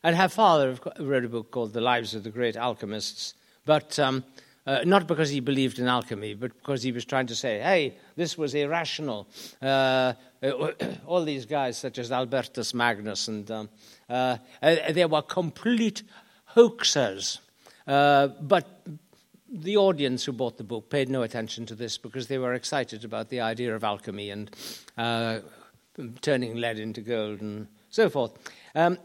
and 0.03 0.15
her 0.15 0.29
father 0.29 0.77
wrote 0.99 1.25
a 1.25 1.29
book 1.29 1.51
called 1.51 1.73
The 1.73 1.81
Lives 1.81 2.15
of 2.15 2.23
the 2.23 2.29
Great 2.29 2.55
Alchemists, 2.55 3.33
but 3.65 3.97
um, 3.99 4.23
uh, 4.69 4.83
not 4.85 5.07
because 5.07 5.31
he 5.31 5.39
believed 5.39 5.79
in 5.79 5.87
alchemy, 5.87 6.35
but 6.35 6.55
because 6.57 6.83
he 6.83 6.91
was 6.91 7.03
trying 7.03 7.25
to 7.25 7.35
say, 7.35 7.59
hey, 7.59 7.95
this 8.15 8.37
was 8.37 8.53
irrational. 8.53 9.27
Uh, 9.63 10.13
uh 10.43 10.71
all 11.07 11.25
these 11.25 11.47
guys, 11.47 11.75
such 11.75 11.97
as 11.97 12.11
Albertus 12.11 12.75
Magnus, 12.75 13.27
and 13.27 13.49
um, 13.49 13.69
uh, 14.07 14.37
uh, 14.61 14.91
they 14.91 15.05
were 15.05 15.23
complete 15.23 16.03
hoaxers. 16.55 17.39
But 17.87 18.65
the 19.51 19.77
audience 19.77 20.25
who 20.25 20.33
bought 20.33 20.59
the 20.59 20.63
book 20.63 20.91
paid 20.91 21.09
no 21.09 21.23
attention 21.23 21.65
to 21.65 21.73
this 21.73 21.97
because 21.97 22.27
they 22.27 22.37
were 22.37 22.53
excited 22.53 23.03
about 23.03 23.29
the 23.29 23.41
idea 23.41 23.75
of 23.75 23.83
alchemy 23.83 24.29
and 24.29 24.55
turning 26.21 26.57
lead 26.57 26.77
into 26.77 27.01
gold 27.01 27.41
and 27.41 27.67
so 27.89 28.07
forth. 28.07 28.37
Um, 28.75 28.99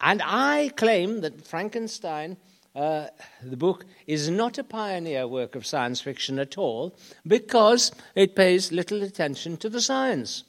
and 0.00 0.20
I 0.24 0.72
claim 0.74 1.20
that 1.20 1.46
Frankenstein 1.46 2.36
uh, 2.74 3.06
the 3.42 3.56
book 3.56 3.84
is 4.06 4.28
not 4.28 4.58
a 4.58 4.64
pioneer 4.64 5.28
work 5.28 5.54
of 5.54 5.66
science 5.66 6.00
fiction 6.00 6.38
at 6.38 6.58
all 6.58 6.96
because 7.26 7.92
it 8.14 8.34
pays 8.34 8.72
little 8.72 9.02
attention 9.02 9.56
to 9.58 9.68
the 9.68 9.80
science. 9.80 10.44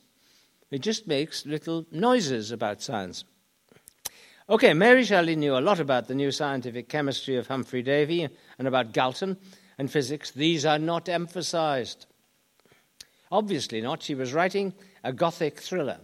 It 0.72 0.80
just 0.80 1.08
makes 1.08 1.46
little 1.46 1.86
noises 1.92 2.52
about 2.52 2.82
science. 2.82 3.24
Okay, 4.50 4.74
Mary 4.74 5.04
Shelley 5.04 5.36
knew 5.36 5.58
a 5.58 5.60
lot 5.60 5.80
about 5.80 6.08
the 6.08 6.16
new 6.16 6.32
scientific 6.32 6.90
chemistry 6.90 7.36
of 7.36 7.48
Humphrey 7.48 7.82
Davy 7.82 8.28
and 8.60 8.68
about 8.68 8.94
Galton 8.94 9.38
and 9.78 9.92
physics. 9.92 10.32
These 10.32 10.66
are 10.66 10.80
not 10.80 11.10
emphasized. 11.10 12.06
Obviously 13.32 13.82
not. 13.82 14.04
She 14.04 14.16
was 14.16 14.34
writing 14.34 14.74
a 15.04 15.14
Gothic 15.14 15.60
thriller 15.60 16.00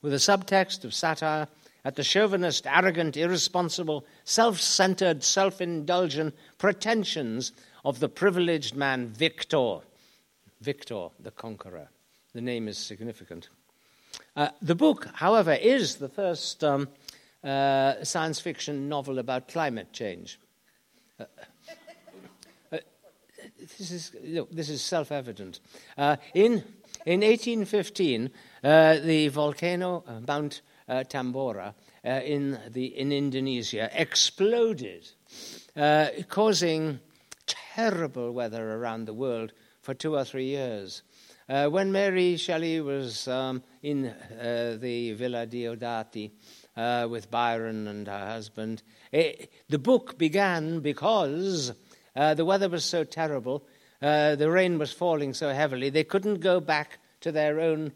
with 0.00 0.12
a 0.12 0.16
subtext 0.16 0.84
of 0.84 0.94
satire 0.94 1.48
at 1.84 1.96
the 1.96 2.04
chauvinist, 2.04 2.66
arrogant, 2.66 3.16
irresponsible, 3.16 4.04
self 4.24 4.60
centered, 4.60 5.22
self 5.24 5.60
indulgent 5.60 6.34
pretensions 6.58 7.52
of 7.84 8.00
the 8.00 8.08
privileged 8.08 8.74
man 8.74 9.08
Victor. 9.08 9.78
Victor, 10.60 11.08
the 11.20 11.32
conqueror. 11.32 11.88
The 12.34 12.40
name 12.40 12.68
is 12.68 12.78
significant. 12.78 13.48
Uh, 14.36 14.48
the 14.60 14.74
book, 14.74 15.08
however, 15.14 15.52
is 15.52 15.96
the 15.96 16.08
first 16.08 16.62
um, 16.62 16.88
uh, 17.42 18.04
science 18.04 18.40
fiction 18.40 18.88
novel 18.88 19.18
about 19.18 19.48
climate 19.48 19.92
change. 19.92 20.38
Uh, 21.18 21.24
uh 22.72 22.78
this 23.78 23.90
is, 23.90 24.12
this 24.50 24.68
is 24.68 24.82
self 24.82 25.10
evident. 25.10 25.60
Uh, 25.98 26.16
in, 26.34 26.64
in 27.04 27.20
1815, 27.20 28.30
uh, 28.62 28.98
the 28.98 29.28
volcano 29.28 30.04
Mount 30.26 30.62
uh, 30.92 31.04
Tambora 31.04 31.74
uh, 32.04 32.08
in, 32.08 32.58
the, 32.70 32.86
in 32.98 33.12
Indonesia 33.12 33.88
exploded, 33.94 35.08
uh, 35.74 36.08
causing 36.28 37.00
terrible 37.46 38.32
weather 38.32 38.74
around 38.74 39.06
the 39.06 39.14
world 39.14 39.52
for 39.80 39.94
two 39.94 40.14
or 40.14 40.24
three 40.24 40.46
years. 40.46 41.02
Uh, 41.48 41.68
when 41.68 41.90
Mary 41.92 42.36
Shelley 42.36 42.80
was 42.80 43.26
um, 43.26 43.62
in 43.82 44.06
uh, 44.06 44.76
the 44.78 45.12
Villa 45.14 45.46
Diodati 45.46 46.30
uh, 46.76 47.08
with 47.10 47.30
Byron 47.30 47.88
and 47.88 48.06
her 48.06 48.26
husband, 48.26 48.82
it, 49.10 49.50
the 49.68 49.78
book 49.78 50.18
began 50.18 50.80
because 50.80 51.72
the 52.14 52.44
weather 52.44 52.68
was 52.68 52.84
so 52.84 53.04
terrible, 53.04 53.64
the 54.00 54.48
rain 54.50 54.78
was 54.78 54.92
falling 54.92 55.32
so 55.32 55.48
heavily, 55.52 55.88
they 55.88 56.04
couldn't 56.04 56.40
go 56.40 56.60
back 56.60 56.98
to 57.20 57.32
their 57.32 57.60
own 57.60 57.92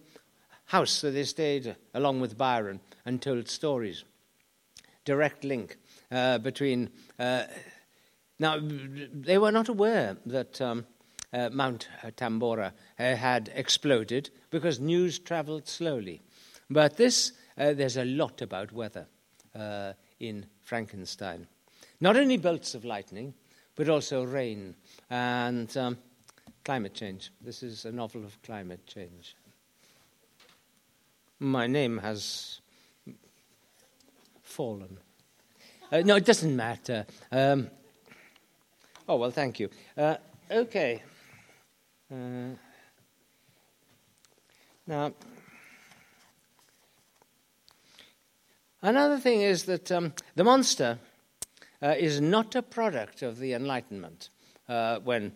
house, 0.67 0.91
so 0.91 1.11
they 1.11 1.25
stayed 1.25 1.77
along 1.95 2.21
with 2.21 2.39
Byron 2.39 2.81
and 3.05 3.21
told 3.21 3.49
stories. 3.49 4.05
Direct 5.05 5.45
link 5.45 5.77
uh, 6.11 6.39
between. 6.39 6.91
Uh, 7.19 7.45
now, 8.39 8.59
they 8.61 9.39
were 9.39 9.53
not 9.53 9.69
aware 9.69 10.17
that 10.27 10.61
um, 10.61 10.85
uh, 11.33 11.49
Mount 11.53 11.89
Tambora 12.17 12.73
uh, 12.99 13.15
had 13.17 13.51
exploded 13.55 14.31
because 14.51 14.81
news 14.81 15.19
traveled 15.19 15.67
slowly. 15.67 16.21
But 16.69 16.97
this, 16.97 17.33
uh, 17.57 17.73
there's 17.73 17.97
a 17.97 18.05
lot 18.05 18.43
about 18.43 18.73
weather 18.73 19.07
uh, 19.55 19.93
in 20.21 20.47
Frankenstein. 20.63 21.47
Not 22.01 22.17
only 22.17 22.37
bolts 22.37 22.75
of 22.75 22.85
lightning, 22.85 23.35
but 23.75 23.89
also 23.89 24.25
rain 24.25 24.75
and 25.09 25.75
um, 25.77 25.99
climate 26.65 26.95
change. 26.95 27.31
This 27.41 27.63
is 27.63 27.85
a 27.85 27.93
novel 27.93 28.25
of 28.25 28.41
climate 28.43 28.87
change. 28.87 29.37
My 31.38 31.66
name 31.66 31.99
has 31.99 32.61
fallen. 34.43 34.99
Uh, 35.93 36.00
no, 36.00 36.16
it 36.16 36.25
doesn't 36.25 36.57
matter. 36.57 37.07
Um, 37.31 37.69
oh, 39.09 39.16
well, 39.16 39.31
thank 39.31 39.61
you. 39.61 39.69
Uh, 39.97 40.16
okay. 40.50 41.02
Uh, 42.11 42.57
now, 44.87 45.12
Another 48.87 49.19
thing 49.19 49.40
is 49.40 49.64
that 49.64 49.90
um, 49.90 50.12
the 50.37 50.45
monster 50.45 51.00
uh, 51.83 51.95
is 51.99 52.21
not 52.21 52.55
a 52.55 52.62
product 52.62 53.23
of 53.23 53.38
the 53.38 53.52
Enlightenment 53.52 54.28
uh, 54.69 55.00
when 55.00 55.33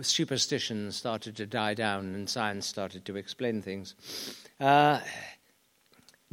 superstition 0.00 0.90
started 0.90 1.36
to 1.36 1.44
die 1.44 1.74
down 1.74 2.14
and 2.14 2.30
science 2.30 2.66
started 2.66 3.04
to 3.04 3.16
explain 3.16 3.60
things. 3.60 3.94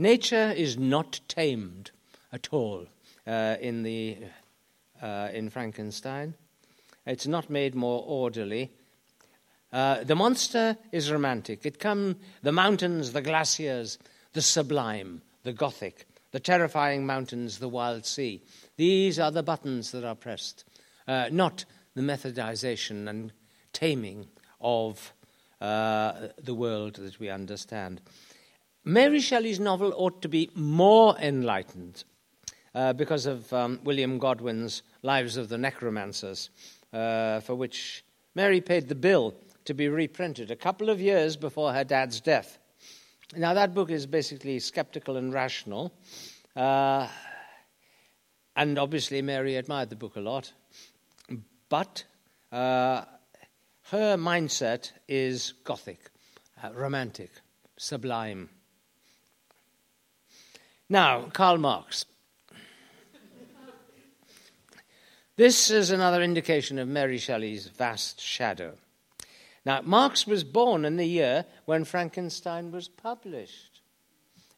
Uh, 0.01 0.03
nature 0.03 0.51
is 0.57 0.77
not 0.77 1.19
tamed 1.27 1.91
at 2.33 2.49
all 2.51 2.87
uh, 3.27 3.55
in, 3.61 3.83
the, 3.83 4.17
uh, 5.01 5.29
in 5.31 5.49
Frankenstein. 5.49 6.33
It's 7.05 7.27
not 7.27 7.49
made 7.49 7.75
more 7.75 8.03
orderly. 8.07 8.71
Uh, 9.71 10.03
the 10.03 10.15
monster 10.15 10.75
is 10.91 11.11
romantic. 11.11 11.65
It 11.65 11.79
comes 11.79 12.15
the 12.41 12.51
mountains, 12.51 13.11
the 13.11 13.21
glaciers, 13.21 13.99
the 14.33 14.41
sublime, 14.41 15.21
the 15.43 15.53
gothic, 15.53 16.07
the 16.31 16.39
terrifying 16.39 17.05
mountains, 17.05 17.59
the 17.59 17.69
wild 17.69 18.05
sea. 18.05 18.41
These 18.77 19.19
are 19.19 19.31
the 19.31 19.43
buttons 19.43 19.91
that 19.91 20.03
are 20.03 20.15
pressed, 20.15 20.63
uh, 21.07 21.29
not 21.31 21.65
the 21.95 22.01
methodization 22.01 23.07
and 23.07 23.31
taming 23.71 24.27
of 24.59 25.13
uh, 25.59 26.29
the 26.43 26.55
world 26.55 26.95
that 26.95 27.19
we 27.19 27.29
understand. 27.29 28.01
Mary 28.83 29.19
Shelley's 29.19 29.59
novel 29.59 29.93
ought 29.95 30.23
to 30.23 30.29
be 30.29 30.49
more 30.55 31.15
enlightened 31.17 32.03
uh, 32.73 32.93
because 32.93 33.27
of 33.27 33.51
um, 33.53 33.79
William 33.83 34.17
Godwin's 34.17 34.81
Lives 35.03 35.37
of 35.37 35.49
the 35.49 35.57
Necromancers, 35.57 36.49
uh, 36.91 37.41
for 37.41 37.53
which 37.53 38.03
Mary 38.33 38.59
paid 38.59 38.87
the 38.87 38.95
bill 38.95 39.35
to 39.65 39.75
be 39.75 39.87
reprinted 39.87 40.49
a 40.49 40.55
couple 40.55 40.89
of 40.89 40.99
years 40.99 41.35
before 41.35 41.73
her 41.73 41.83
dad's 41.83 42.21
death. 42.21 42.57
Now, 43.35 43.53
that 43.53 43.75
book 43.75 43.91
is 43.91 44.07
basically 44.07 44.59
skeptical 44.59 45.15
and 45.15 45.31
rational. 45.31 45.93
Uh, 46.55 47.07
and 48.55 48.79
obviously, 48.79 49.21
Mary 49.21 49.57
admired 49.57 49.89
the 49.89 49.95
book 49.95 50.15
a 50.15 50.21
lot. 50.21 50.51
But 51.69 52.03
uh, 52.51 53.05
her 53.91 54.17
mindset 54.17 54.91
is 55.07 55.53
Gothic, 55.63 56.09
uh, 56.63 56.71
romantic, 56.73 57.29
sublime. 57.77 58.49
Now, 60.91 61.29
Karl 61.31 61.57
Marx. 61.57 62.03
this 65.37 65.69
is 65.69 65.89
another 65.89 66.21
indication 66.21 66.77
of 66.77 66.89
Mary 66.89 67.17
Shelley's 67.17 67.67
vast 67.67 68.19
shadow. 68.19 68.73
Now, 69.65 69.79
Marx 69.83 70.27
was 70.27 70.43
born 70.43 70.83
in 70.83 70.97
the 70.97 71.05
year 71.05 71.45
when 71.63 71.85
Frankenstein 71.85 72.73
was 72.73 72.89
published, 72.89 73.79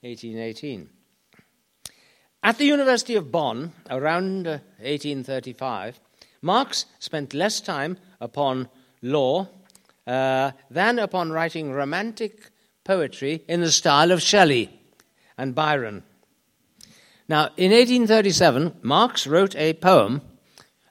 1818. 0.02 0.90
At 2.42 2.58
the 2.58 2.66
University 2.66 3.14
of 3.14 3.32
Bonn, 3.32 3.72
around 3.92 4.48
1835, 4.48 5.96
uh, 5.96 6.26
Marx 6.42 6.88
spent 6.98 7.36
less 7.36 7.62
time 7.62 8.00
upon 8.20 8.70
law 9.04 9.50
uh, 10.08 10.50
than 10.72 10.98
upon 10.98 11.32
writing 11.32 11.72
romantic 11.72 12.50
poetry 12.84 13.44
in 13.48 13.62
the 13.62 13.72
style 13.72 14.12
of 14.12 14.20
Shelley 14.20 14.82
and 15.38 15.54
Byron. 15.54 16.02
Now, 17.30 17.50
in 17.56 17.72
1837, 17.72 18.80
Marx 18.82 19.26
wrote 19.26 19.56
a 19.56 19.74
poem 19.74 20.22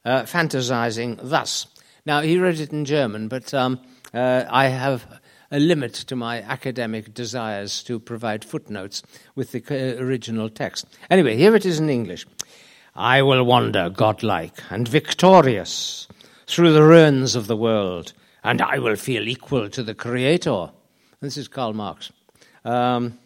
uh, 0.04 0.22
fantasizing 0.22 1.18
thus. 1.22 1.66
Now, 2.06 2.20
he 2.20 2.38
wrote 2.38 2.58
it 2.58 2.72
in 2.72 2.84
German, 2.84 3.28
but 3.28 3.52
um, 3.52 3.80
uh, 4.14 4.44
I 4.48 4.68
have 4.68 5.20
a 5.50 5.60
limit 5.60 5.92
to 5.92 6.16
my 6.16 6.40
academic 6.40 7.12
desires 7.12 7.82
to 7.84 8.00
provide 8.00 8.44
footnotes 8.44 9.02
with 9.34 9.52
the 9.52 9.62
uh, 9.70 10.02
original 10.02 10.48
text. 10.48 10.86
Anyway, 11.10 11.36
here 11.36 11.54
it 11.54 11.66
is 11.66 11.78
in 11.78 11.90
English. 11.90 12.26
I 12.96 13.22
will 13.22 13.44
wander 13.44 13.90
godlike 13.90 14.62
and 14.70 14.88
victorious 14.88 16.08
through 16.46 16.72
the 16.72 16.82
ruins 16.82 17.36
of 17.36 17.46
the 17.46 17.56
world, 17.56 18.14
and 18.42 18.60
I 18.60 18.78
will 18.78 18.96
feel 18.96 19.28
equal 19.28 19.68
to 19.70 19.82
the 19.82 19.94
Creator. 19.94 20.70
This 21.20 21.36
is 21.36 21.48
Karl 21.48 21.74
Marx. 21.74 22.10
Um, 22.64 23.18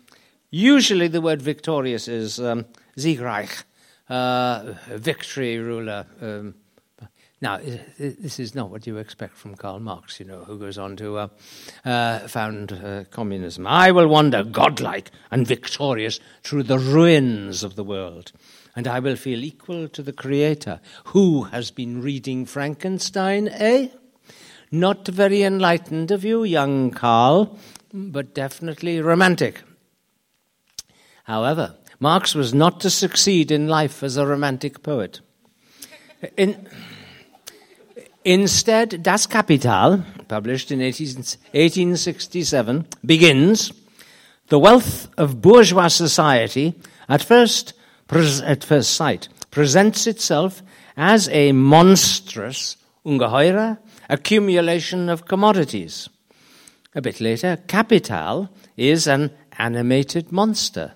usually, 0.50 1.08
the 1.08 1.20
word 1.20 1.40
victorious 1.40 2.08
is 2.08 2.40
um, 2.40 2.66
Siegreich, 2.96 3.64
uh, 4.08 4.74
victory, 4.88 5.58
ruler. 5.58 6.06
Um, 6.20 6.54
now, 7.42 7.58
this 7.98 8.40
is 8.40 8.54
not 8.54 8.70
what 8.70 8.86
you 8.86 8.96
expect 8.96 9.36
from 9.36 9.56
Karl 9.56 9.78
Marx, 9.78 10.18
you 10.18 10.24
know, 10.24 10.44
who 10.44 10.58
goes 10.58 10.78
on 10.78 10.96
to 10.96 11.18
uh, 11.18 11.28
uh, 11.84 12.20
found 12.28 12.72
uh, 12.72 13.04
communism. 13.10 13.66
I 13.66 13.92
will 13.92 14.08
wander 14.08 14.42
godlike 14.42 15.10
and 15.30 15.46
victorious 15.46 16.18
through 16.42 16.62
the 16.62 16.78
ruins 16.78 17.62
of 17.62 17.76
the 17.76 17.84
world, 17.84 18.32
and 18.74 18.88
I 18.88 19.00
will 19.00 19.16
feel 19.16 19.44
equal 19.44 19.86
to 19.88 20.02
the 20.02 20.14
Creator. 20.14 20.80
Who 21.06 21.42
has 21.44 21.70
been 21.70 22.00
reading 22.00 22.46
Frankenstein, 22.46 23.48
eh? 23.48 23.88
Not 24.70 25.06
very 25.06 25.42
enlightened 25.42 26.10
of 26.10 26.24
you, 26.24 26.42
young 26.42 26.90
Karl, 26.90 27.58
but 27.92 28.34
definitely 28.34 29.02
romantic. 29.02 29.62
However, 31.24 31.74
Marx 31.98 32.34
was 32.34 32.52
not 32.52 32.80
to 32.80 32.90
succeed 32.90 33.50
in 33.50 33.68
life 33.68 34.02
as 34.02 34.16
a 34.16 34.26
romantic 34.26 34.82
poet. 34.82 35.20
In, 36.36 36.68
Instead, 38.26 39.02
Das 39.04 39.28
Kapital, 39.28 40.02
published 40.26 40.72
in 40.72 40.80
1867, 40.80 42.84
begins 43.04 43.72
The 44.48 44.58
wealth 44.58 45.08
of 45.16 45.40
bourgeois 45.40 45.86
society, 45.86 46.74
at 47.08 47.22
first, 47.22 47.72
at 48.10 48.64
first 48.64 48.94
sight, 48.94 49.28
presents 49.52 50.08
itself 50.08 50.60
as 50.96 51.28
a 51.28 51.52
monstrous, 51.52 52.76
ungeheure, 53.04 53.78
accumulation 54.08 55.08
of 55.08 55.28
commodities. 55.28 56.08
A 56.96 57.00
bit 57.00 57.20
later, 57.20 57.58
Kapital 57.68 58.48
is 58.76 59.06
an 59.06 59.30
animated 59.56 60.32
monster. 60.32 60.95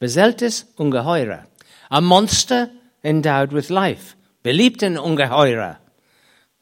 Beseltes 0.00 0.64
Ungeheure, 0.76 1.46
a 1.90 2.00
monster 2.00 2.70
endowed 3.02 3.52
with 3.52 3.70
life, 3.70 4.16
beliebt 4.44 4.82
in 4.82 4.94
Ungeheure, 4.94 5.78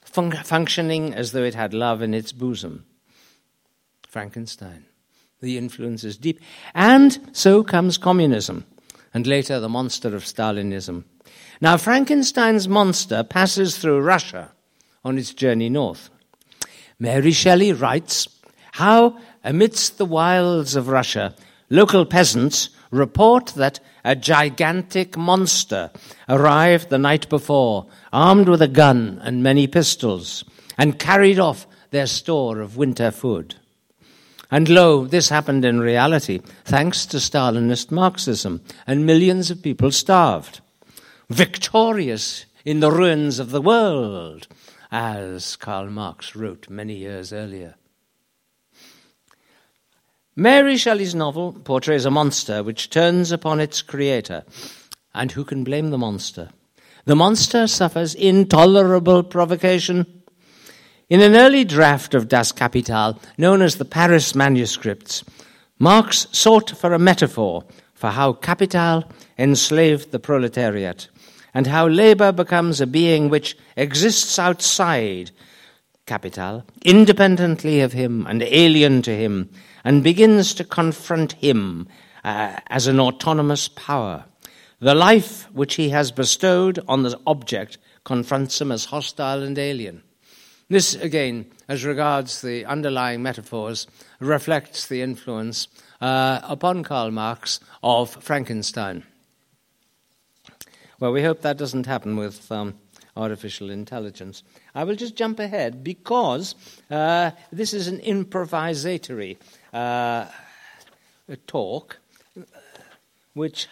fun- 0.01 0.33
functioning 0.33 1.13
as 1.15 1.33
though 1.33 1.45
it 1.45 1.55
had 1.55 1.75
love 1.75 2.01
in 2.03 2.15
its 2.15 2.33
bosom. 2.33 2.85
Frankenstein. 4.09 4.87
The 5.43 5.59
influence 5.59 6.03
is 6.05 6.17
deep. 6.17 6.41
And 6.75 7.19
so 7.33 7.63
comes 7.63 7.99
communism, 7.99 8.65
and 9.13 9.27
later 9.27 9.61
the 9.61 9.69
monster 9.69 10.17
of 10.17 10.25
Stalinism. 10.25 11.05
Now, 11.61 11.77
Frankenstein's 11.77 12.69
monster 12.69 13.23
passes 13.23 13.77
through 13.77 14.01
Russia 14.01 14.53
on 15.05 15.19
its 15.19 15.35
journey 15.35 15.69
north. 15.69 16.09
Mary 16.99 17.33
Shelley 17.33 17.73
writes 17.73 18.29
how, 18.73 19.19
amidst 19.45 19.99
the 19.99 20.07
wilds 20.07 20.77
of 20.77 20.89
Russia, 20.89 21.35
local 21.69 22.07
peasants 22.07 22.71
report 22.97 23.53
that 23.57 23.81
a 24.05 24.17
gigantic 24.17 25.17
monster 25.17 25.91
arrived 26.29 26.89
the 26.89 26.99
night 26.99 27.29
before, 27.29 27.87
armed 28.13 28.49
with 28.49 28.63
a 28.63 28.69
gun 28.69 29.21
and 29.23 29.43
many 29.43 29.67
pistols, 29.67 30.45
and 30.79 30.99
carried 30.99 31.39
off 31.39 31.67
their 31.91 32.07
store 32.07 32.61
of 32.61 32.77
winter 32.77 33.11
food. 33.11 33.55
And 34.51 34.69
lo, 34.69 35.07
this 35.07 35.29
happened 35.29 35.65
in 35.65 35.81
reality, 35.81 36.41
thanks 36.65 37.05
to 37.07 37.17
Stalinist 37.17 37.91
Marxism, 37.91 38.63
and 38.87 39.05
millions 39.05 39.51
of 39.51 39.63
people 39.63 39.91
starved. 39.91 40.61
Victorious 41.29 42.47
in 42.65 42.81
the 42.81 42.93
ruins 42.93 43.39
of 43.39 43.51
the 43.51 43.61
world, 43.61 44.47
as 44.93 45.57
Karl 45.57 45.91
Marx 45.91 46.37
wrote 46.37 46.71
many 46.71 46.95
years 46.95 47.33
earlier. 47.33 47.75
Mary 50.39 50.77
Shelley's 50.77 51.15
novel 51.15 51.55
portrays 51.55 52.05
a 52.05 52.11
monster 52.11 52.63
which 52.63 52.91
turns 52.91 53.33
upon 53.33 53.59
its 53.59 53.81
creator. 53.81 54.45
And 55.15 55.33
who 55.33 55.45
can 55.45 55.65
blame 55.65 55.89
the 55.89 55.97
monster? 55.97 56.51
The 57.07 57.17
monster 57.17 57.67
suffers 57.67 58.15
intolerable 58.15 59.23
provocation. 59.23 60.05
In 61.09 61.23
an 61.23 61.35
early 61.35 61.65
draft 61.65 62.13
of 62.13 62.29
Das 62.29 62.53
Kapital, 62.53 63.19
known 63.39 63.63
as 63.63 63.77
the 63.77 63.87
Paris 63.87 64.35
Manuscripts, 64.35 65.25
Marx 65.79 66.27
sought 66.33 66.77
for 66.77 66.93
a 66.93 66.99
metaphor 66.99 67.65
for 67.95 68.11
how 68.11 68.35
capital 68.35 69.05
enslaved 69.39 70.11
the 70.11 70.19
proletariat 70.19 71.09
and 71.55 71.67
how 71.67 71.89
labor 71.89 72.31
becomes 72.31 72.83
a 72.83 72.87
being 72.87 73.31
which 73.31 73.57
exists 73.75 74.39
outside 74.39 75.31
capital, 76.05 76.63
independently 76.85 77.81
of 77.81 77.95
him 77.95 78.27
and 78.27 78.43
alien 78.43 79.01
to 79.01 79.17
him, 79.17 79.49
and 79.87 80.03
begins 80.03 80.53
to 80.53 80.65
confront 80.65 81.35
him 81.35 81.87
uh, 82.25 82.57
as 82.67 82.89
an 82.89 82.99
autonomous 82.99 83.69
power. 83.69 84.25
The 84.81 84.97
life 84.97 85.49
which 85.53 85.77
he 85.77 85.91
has 85.91 86.11
bestowed 86.11 86.81
on 86.89 87.05
the 87.05 87.17
object 87.25 87.79
confronts 88.03 88.61
him 88.61 88.73
as 88.73 88.87
hostile 88.87 89.45
and 89.45 89.57
alien. 89.57 90.03
This, 90.69 90.97
again, 90.97 91.47
as 91.69 91.85
regards 91.85 92.43
the 92.43 92.65
underlying 92.65 93.23
metaphors, 93.23 93.87
reflects 94.19 94.89
the 94.89 95.03
influence 95.03 95.69
uh, 96.01 96.41
upon 96.43 96.83
Karl 96.83 97.13
Marx 97.13 97.61
of 97.81 98.11
Frankenstein. 98.11 99.05
Well, 100.99 101.13
we 101.13 101.23
hope 101.23 101.43
that 101.43 101.59
doesn't 101.59 101.87
happen 101.87 102.17
with 102.17 102.51
um, 102.51 102.75
artificial 103.17 103.71
intelligence. 103.71 104.43
I 104.75 104.83
will 104.83 104.97
just 104.97 105.15
jump 105.15 105.39
ahead 105.39 105.85
because 105.85 106.55
uh, 106.91 107.31
this 107.53 107.73
is 107.73 107.87
an 107.87 107.99
improvisatory 108.01 109.37
uh, 109.77 110.27
talk 111.47 111.99
which 113.35 113.69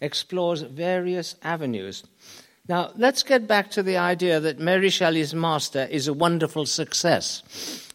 explores 0.00 0.60
various 0.60 1.34
avenues. 1.42 2.04
Now, 2.68 2.92
let's 2.96 3.22
get 3.22 3.46
back 3.46 3.70
to 3.70 3.82
the 3.82 3.96
idea 3.96 4.40
that 4.40 4.58
Mary 4.58 4.90
Shelley's 4.90 5.34
master 5.34 5.88
is 5.90 6.06
a 6.06 6.12
wonderful 6.12 6.66
success 6.66 7.42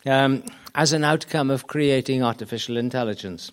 um, 0.06 0.44
as 0.74 0.94
an 0.94 1.04
outcome 1.04 1.52
of 1.52 1.68
creating 1.68 2.24
artificial 2.24 2.76
intelligence. 2.78 3.52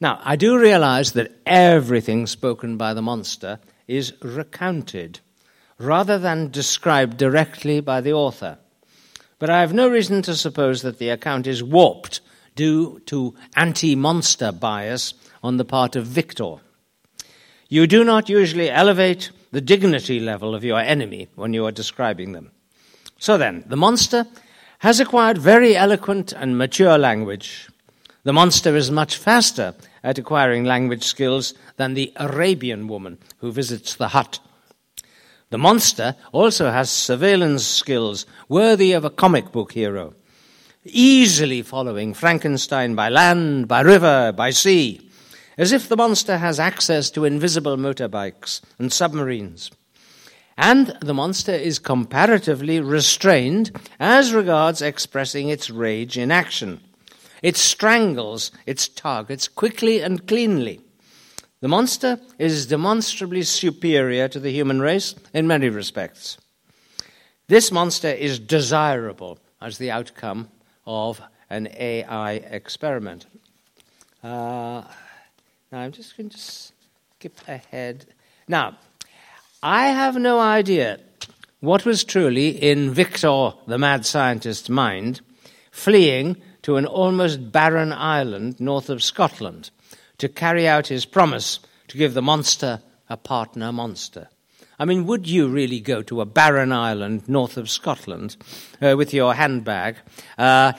Now, 0.00 0.18
I 0.24 0.36
do 0.36 0.58
realize 0.58 1.12
that 1.12 1.32
everything 1.44 2.26
spoken 2.26 2.78
by 2.78 2.94
the 2.94 3.02
monster 3.02 3.60
is 3.86 4.14
recounted 4.22 5.20
rather 5.78 6.18
than 6.18 6.50
described 6.50 7.18
directly 7.18 7.80
by 7.80 8.00
the 8.00 8.14
author. 8.14 8.56
But 9.38 9.50
I 9.50 9.60
have 9.60 9.74
no 9.74 9.88
reason 9.88 10.22
to 10.22 10.34
suppose 10.34 10.80
that 10.80 10.98
the 10.98 11.10
account 11.10 11.46
is 11.46 11.62
warped 11.62 12.22
due 12.54 13.00
to 13.06 13.34
anti 13.56 13.94
monster 13.96 14.52
bias 14.52 15.14
on 15.42 15.56
the 15.56 15.64
part 15.64 15.96
of 15.96 16.06
Victor. 16.06 16.56
You 17.68 17.86
do 17.86 18.04
not 18.04 18.28
usually 18.28 18.70
elevate 18.70 19.30
the 19.50 19.60
dignity 19.60 20.20
level 20.20 20.54
of 20.54 20.64
your 20.64 20.80
enemy 20.80 21.28
when 21.34 21.54
you 21.54 21.64
are 21.66 21.72
describing 21.72 22.32
them. 22.32 22.50
So 23.18 23.38
then, 23.38 23.64
the 23.66 23.76
monster 23.76 24.26
has 24.80 24.98
acquired 24.98 25.38
very 25.38 25.76
eloquent 25.76 26.32
and 26.32 26.58
mature 26.58 26.98
language. 26.98 27.68
The 28.24 28.32
monster 28.32 28.76
is 28.76 28.90
much 28.90 29.16
faster 29.16 29.74
at 30.02 30.18
acquiring 30.18 30.64
language 30.64 31.04
skills 31.04 31.54
than 31.76 31.94
the 31.94 32.12
Arabian 32.16 32.88
woman 32.88 33.18
who 33.38 33.52
visits 33.52 33.94
the 33.94 34.08
hut. 34.08 34.38
The 35.50 35.58
monster 35.58 36.16
also 36.32 36.70
has 36.70 36.90
surveillance 36.90 37.64
skills 37.66 38.26
worthy 38.48 38.92
of 38.92 39.04
a 39.04 39.10
comic 39.10 39.52
book 39.52 39.72
hero, 39.72 40.14
easily 40.84 41.62
following 41.62 42.14
Frankenstein 42.14 42.94
by 42.94 43.08
land, 43.08 43.68
by 43.68 43.80
river, 43.80 44.32
by 44.32 44.50
sea, 44.50 45.08
as 45.56 45.72
if 45.72 45.88
the 45.88 45.96
monster 45.96 46.38
has 46.38 46.58
access 46.58 47.10
to 47.10 47.24
invisible 47.24 47.76
motorbikes 47.76 48.60
and 48.78 48.92
submarines. 48.92 49.70
And 50.56 50.96
the 51.00 51.14
monster 51.14 51.52
is 51.52 51.78
comparatively 51.78 52.80
restrained 52.80 53.70
as 53.98 54.34
regards 54.34 54.82
expressing 54.82 55.48
its 55.48 55.70
rage 55.70 56.18
in 56.18 56.30
action. 56.30 56.80
It 57.42 57.56
strangles 57.56 58.50
its 58.66 58.88
targets 58.88 59.48
quickly 59.48 60.00
and 60.00 60.26
cleanly. 60.26 60.80
The 61.60 61.68
monster 61.68 62.20
is 62.38 62.66
demonstrably 62.66 63.42
superior 63.42 64.28
to 64.28 64.40
the 64.40 64.50
human 64.50 64.80
race 64.80 65.14
in 65.32 65.46
many 65.46 65.68
respects. 65.68 66.38
This 67.48 67.70
monster 67.70 68.08
is 68.08 68.38
desirable 68.38 69.38
as 69.60 69.78
the 69.78 69.90
outcome 69.90 70.48
of 70.86 71.20
an 71.50 71.68
AI 71.76 72.32
experiment. 72.32 73.26
Uh, 74.22 74.82
now, 75.70 75.78
I'm 75.78 75.92
just 75.92 76.16
going 76.16 76.30
to 76.30 76.38
skip 76.38 77.36
ahead. 77.48 78.06
Now, 78.48 78.76
I 79.62 79.88
have 79.88 80.16
no 80.16 80.40
idea 80.40 81.00
what 81.60 81.84
was 81.84 82.04
truly 82.04 82.48
in 82.48 82.90
Victor 82.90 83.52
the 83.66 83.78
mad 83.78 84.04
scientist's 84.04 84.68
mind, 84.68 85.20
fleeing 85.70 86.36
to 86.62 86.76
an 86.76 86.86
almost 86.86 87.52
barren 87.52 87.92
island 87.92 88.58
north 88.58 88.90
of 88.90 89.02
Scotland 89.02 89.70
to 90.18 90.28
carry 90.28 90.66
out 90.66 90.88
his 90.88 91.04
promise 91.04 91.60
to 91.88 91.98
give 91.98 92.14
the 92.14 92.22
monster 92.22 92.80
a 93.08 93.16
partner 93.16 93.72
monster. 93.72 94.28
I 94.78 94.84
mean, 94.84 95.06
would 95.06 95.28
you 95.28 95.48
really 95.48 95.80
go 95.80 96.02
to 96.02 96.20
a 96.20 96.26
barren 96.26 96.72
island 96.72 97.28
north 97.28 97.56
of 97.56 97.70
Scotland 97.70 98.36
uh, 98.80 98.94
with 98.96 99.14
your 99.14 99.34
handbag? 99.34 99.96
Uh, 100.38 100.72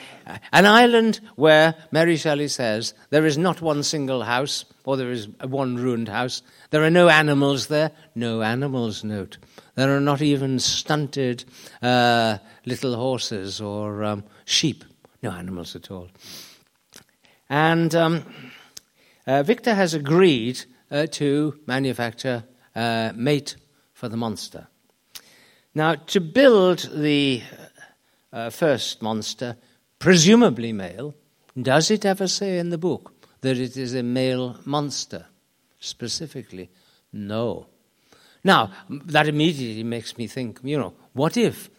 an 0.52 0.66
island 0.66 1.20
where, 1.36 1.74
Mary 1.90 2.16
Shelley 2.16 2.48
says, 2.48 2.94
there 3.10 3.24
is 3.24 3.38
not 3.38 3.62
one 3.62 3.82
single 3.82 4.22
house, 4.22 4.64
or 4.84 4.96
there 4.96 5.10
is 5.10 5.28
one 5.42 5.76
ruined 5.76 6.08
house. 6.08 6.42
There 6.70 6.82
are 6.82 6.90
no 6.90 7.08
animals 7.08 7.68
there. 7.68 7.92
No 8.14 8.42
animals, 8.42 9.04
note. 9.04 9.38
There 9.74 9.96
are 9.96 10.00
not 10.00 10.22
even 10.22 10.58
stunted 10.58 11.44
uh, 11.82 12.38
little 12.66 12.94
horses 12.96 13.60
or 13.60 14.04
um, 14.04 14.24
sheep. 14.44 14.84
No 15.22 15.30
animals 15.30 15.74
at 15.74 15.90
all. 15.90 16.08
And 17.48 17.94
um, 17.94 18.24
uh, 19.26 19.42
Victor 19.42 19.74
has 19.74 19.94
agreed 19.94 20.64
uh, 20.90 21.06
to 21.12 21.58
manufacture 21.66 22.44
a 22.74 23.12
mate 23.14 23.56
for 24.04 24.10
the 24.10 24.16
monster. 24.18 24.66
Now, 25.74 25.94
to 25.94 26.20
build 26.20 26.90
the 26.94 27.40
uh, 28.34 28.50
first 28.50 29.00
monster, 29.00 29.56
presumably 29.98 30.74
male, 30.74 31.14
does 31.56 31.90
it 31.90 32.04
ever 32.04 32.28
say 32.28 32.58
in 32.58 32.68
the 32.68 32.76
book 32.76 33.14
that 33.40 33.56
it 33.56 33.78
is 33.78 33.94
a 33.94 34.02
male 34.02 34.60
monster 34.66 35.24
specifically? 35.80 36.68
No. 37.14 37.66
Now, 38.42 38.72
that 38.90 39.26
immediately 39.26 39.84
makes 39.84 40.18
me 40.18 40.26
think, 40.26 40.60
you 40.62 40.76
know, 40.76 40.92
what 41.14 41.38
if, 41.38 41.70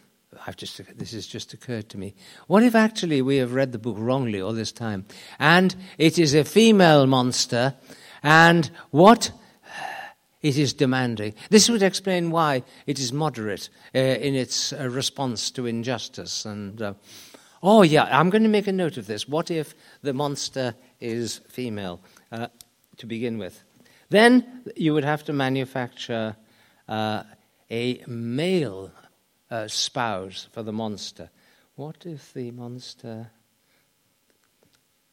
I've 0.47 0.57
just, 0.57 0.81
this 0.97 1.11
has 1.11 1.27
just 1.27 1.53
occurred 1.53 1.89
to 1.89 1.99
me, 1.99 2.15
what 2.47 2.63
if 2.63 2.73
actually 2.73 3.21
we 3.21 3.37
have 3.37 3.53
read 3.53 3.71
the 3.71 3.77
book 3.77 3.97
wrongly 3.99 4.41
all 4.41 4.53
this 4.53 4.71
time, 4.71 5.05
and 5.37 5.75
it 5.99 6.17
is 6.17 6.33
a 6.33 6.43
female 6.43 7.05
monster, 7.05 7.75
and 8.23 8.71
what 8.89 9.31
it 10.45 10.59
is 10.59 10.73
demanding. 10.73 11.33
This 11.49 11.69
would 11.69 11.81
explain 11.81 12.29
why 12.29 12.61
it 12.85 12.99
is 12.99 13.11
moderate 13.11 13.67
uh, 13.95 13.97
in 13.97 14.35
its 14.35 14.71
uh, 14.71 14.87
response 14.89 15.49
to 15.49 15.65
injustice. 15.65 16.45
And 16.45 16.79
uh, 16.79 16.93
oh, 17.63 17.81
yeah, 17.81 18.03
I'm 18.11 18.29
going 18.29 18.43
to 18.43 18.49
make 18.49 18.67
a 18.67 18.71
note 18.71 18.97
of 18.97 19.07
this. 19.07 19.27
What 19.27 19.49
if 19.49 19.73
the 20.03 20.13
monster 20.13 20.75
is 20.99 21.41
female 21.49 21.99
uh, 22.31 22.49
to 22.97 23.07
begin 23.07 23.39
with? 23.39 23.63
Then 24.09 24.61
you 24.75 24.93
would 24.93 25.03
have 25.03 25.23
to 25.23 25.33
manufacture 25.33 26.35
uh, 26.87 27.23
a 27.71 28.03
male 28.05 28.91
uh, 29.49 29.67
spouse 29.67 30.47
for 30.51 30.61
the 30.61 30.73
monster. 30.73 31.31
What 31.75 32.05
if 32.05 32.33
the 32.35 32.51
monster 32.51 33.31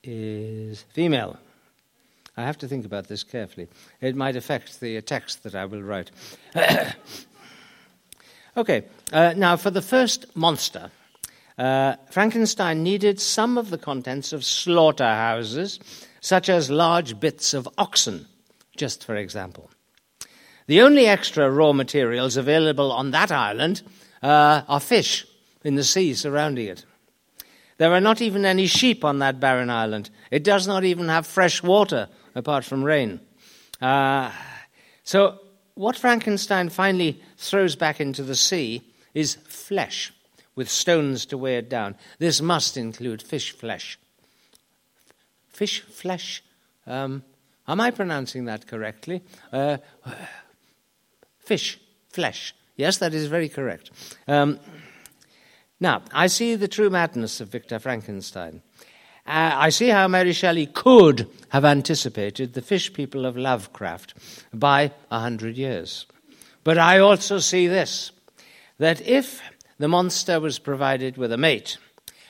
is 0.03 0.83
female? 0.91 1.39
I 2.37 2.43
have 2.43 2.59
to 2.59 2.69
think 2.69 2.87
about 2.87 3.09
this 3.09 3.25
carefully. 3.25 3.69
It 4.01 4.17
might 4.17 4.37
affect 4.37 4.81
the 4.81 5.01
text 5.03 5.43
that 5.43 5.55
I 5.55 5.67
will 5.67 5.83
write. 5.83 6.11
okay, 8.57 8.85
uh, 9.13 9.35
now 9.37 9.57
for 9.57 9.71
the 9.71 9.83
first 9.83 10.35
monster, 10.35 10.91
uh, 11.59 11.97
Frankenstein 12.11 12.83
needed 12.83 13.21
some 13.21 13.59
of 13.59 13.71
the 13.71 13.79
contents 13.79 14.33
of 14.33 14.45
slaughterhouses, 14.45 15.79
such 16.21 16.49
as 16.49 16.71
large 16.71 17.21
bits 17.21 17.53
of 17.53 17.69
oxen, 17.77 18.27
just 18.77 19.05
for 19.05 19.17
example. 19.17 19.71
The 20.67 20.81
only 20.81 21.07
extra 21.07 21.51
raw 21.51 21.73
materials 21.73 22.37
available 22.37 22.93
on 22.93 23.11
that 23.11 23.31
island 23.31 23.83
uh, 24.23 24.63
are 24.69 24.81
fish 24.81 25.27
in 25.65 25.75
the 25.75 25.85
sea 25.85 26.15
surrounding 26.15 26.69
it. 26.69 26.87
There 27.79 27.93
are 27.93 28.01
not 28.01 28.23
even 28.23 28.45
any 28.45 28.67
sheep 28.67 29.05
on 29.05 29.19
that 29.19 29.41
barren 29.41 29.69
island. 29.69 30.09
It 30.33 30.45
does 30.45 30.67
not 30.67 30.83
even 30.83 31.09
have 31.09 31.27
fresh 31.27 31.63
water 31.63 32.09
apart 32.35 32.65
from 32.65 32.83
rain. 32.83 33.21
Uh, 33.83 34.33
so, 35.05 35.39
what 35.75 35.95
Frankenstein 35.95 36.71
finally 36.71 37.21
throws 37.37 37.77
back 37.77 38.01
into 38.01 38.23
the 38.23 38.35
sea 38.35 38.81
is 39.13 39.35
flesh 39.35 40.11
with 40.57 40.71
stones 40.71 41.27
to 41.27 41.37
weigh 41.37 41.59
it 41.59 41.69
down. 41.69 41.97
This 42.19 42.41
must 42.41 42.79
include 42.79 43.21
fish 43.21 43.53
flesh. 43.53 43.99
Fish 45.51 45.83
flesh. 45.83 46.43
Um, 46.87 47.25
am 47.69 47.81
I 47.83 47.91
pronouncing 47.91 48.47
that 48.47 48.67
correctly? 48.67 49.23
Uh, 49.53 49.77
fish 51.41 51.79
flesh. 52.09 52.55
Yes, 52.77 52.97
that 52.99 53.13
is 53.13 53.27
very 53.27 53.51
correct. 53.51 53.91
Um, 54.27 54.59
now, 55.79 56.03
I 56.15 56.29
see 56.29 56.55
the 56.55 56.69
true 56.69 56.89
madness 56.89 57.41
of 57.43 57.49
Victor 57.49 57.79
Frankenstein. 57.79 58.63
Uh, 59.27 59.55
I 59.55 59.69
see 59.71 59.89
how 59.89 60.09
Mary 60.09 60.33
Shelley 60.33 60.67
could 60.67 61.29
have 61.51 61.65
anticipated 61.65 62.55
the 62.55 62.63
fish 62.63 62.93
people 62.93 63.25
of 63.25 63.37
Lovecraft 63.37 64.15
by 64.53 64.93
a 65.11 65.21
hundred 65.21 65.57
years. 65.57 66.07
But 66.65 66.79
I 66.79 66.99
also 66.99 67.39
see 67.39 67.69
this 67.69 68.11
that 68.79 69.01
if 69.03 69.41
the 69.79 69.89
monster 69.89 70.41
was 70.41 70.59
provided 70.59 71.17
with 71.17 71.33
a 71.33 71.37
mate 71.37 71.79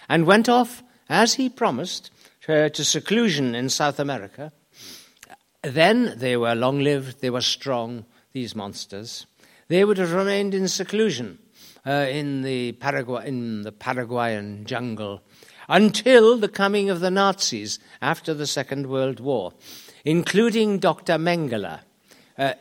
and 0.09 0.27
went 0.27 0.49
off, 0.49 0.83
as 1.09 1.35
he 1.35 1.49
promised, 1.49 2.11
to, 2.43 2.69
to 2.71 2.85
seclusion 2.85 3.55
in 3.55 3.69
South 3.69 3.99
America, 3.99 4.53
then 5.63 6.15
they 6.17 6.37
were 6.37 6.55
long 6.55 6.81
lived, 6.81 7.21
they 7.21 7.31
were 7.31 7.41
strong, 7.41 8.05
these 8.33 8.55
monsters. 8.55 9.27
They 9.69 9.85
would 9.85 9.99
have 9.99 10.13
remained 10.13 10.55
in 10.55 10.69
seclusion 10.69 11.39
uh, 11.87 12.07
in, 12.11 12.43
the 12.43 12.73
Paragu- 12.73 13.25
in 13.25 13.63
the 13.63 13.73
Paraguayan 13.73 14.65
jungle 14.65 15.23
until 15.73 16.37
the 16.37 16.49
coming 16.49 16.91
of 16.91 17.01
the 17.01 17.11
Nazis 17.11 17.81
after 18.01 18.33
the 18.35 18.47
Second 18.47 18.87
World 18.87 19.19
War, 19.19 19.53
including 20.05 20.79
Dr. 20.79 21.15
Mengele. 21.15 21.81
Uh, 22.39 22.53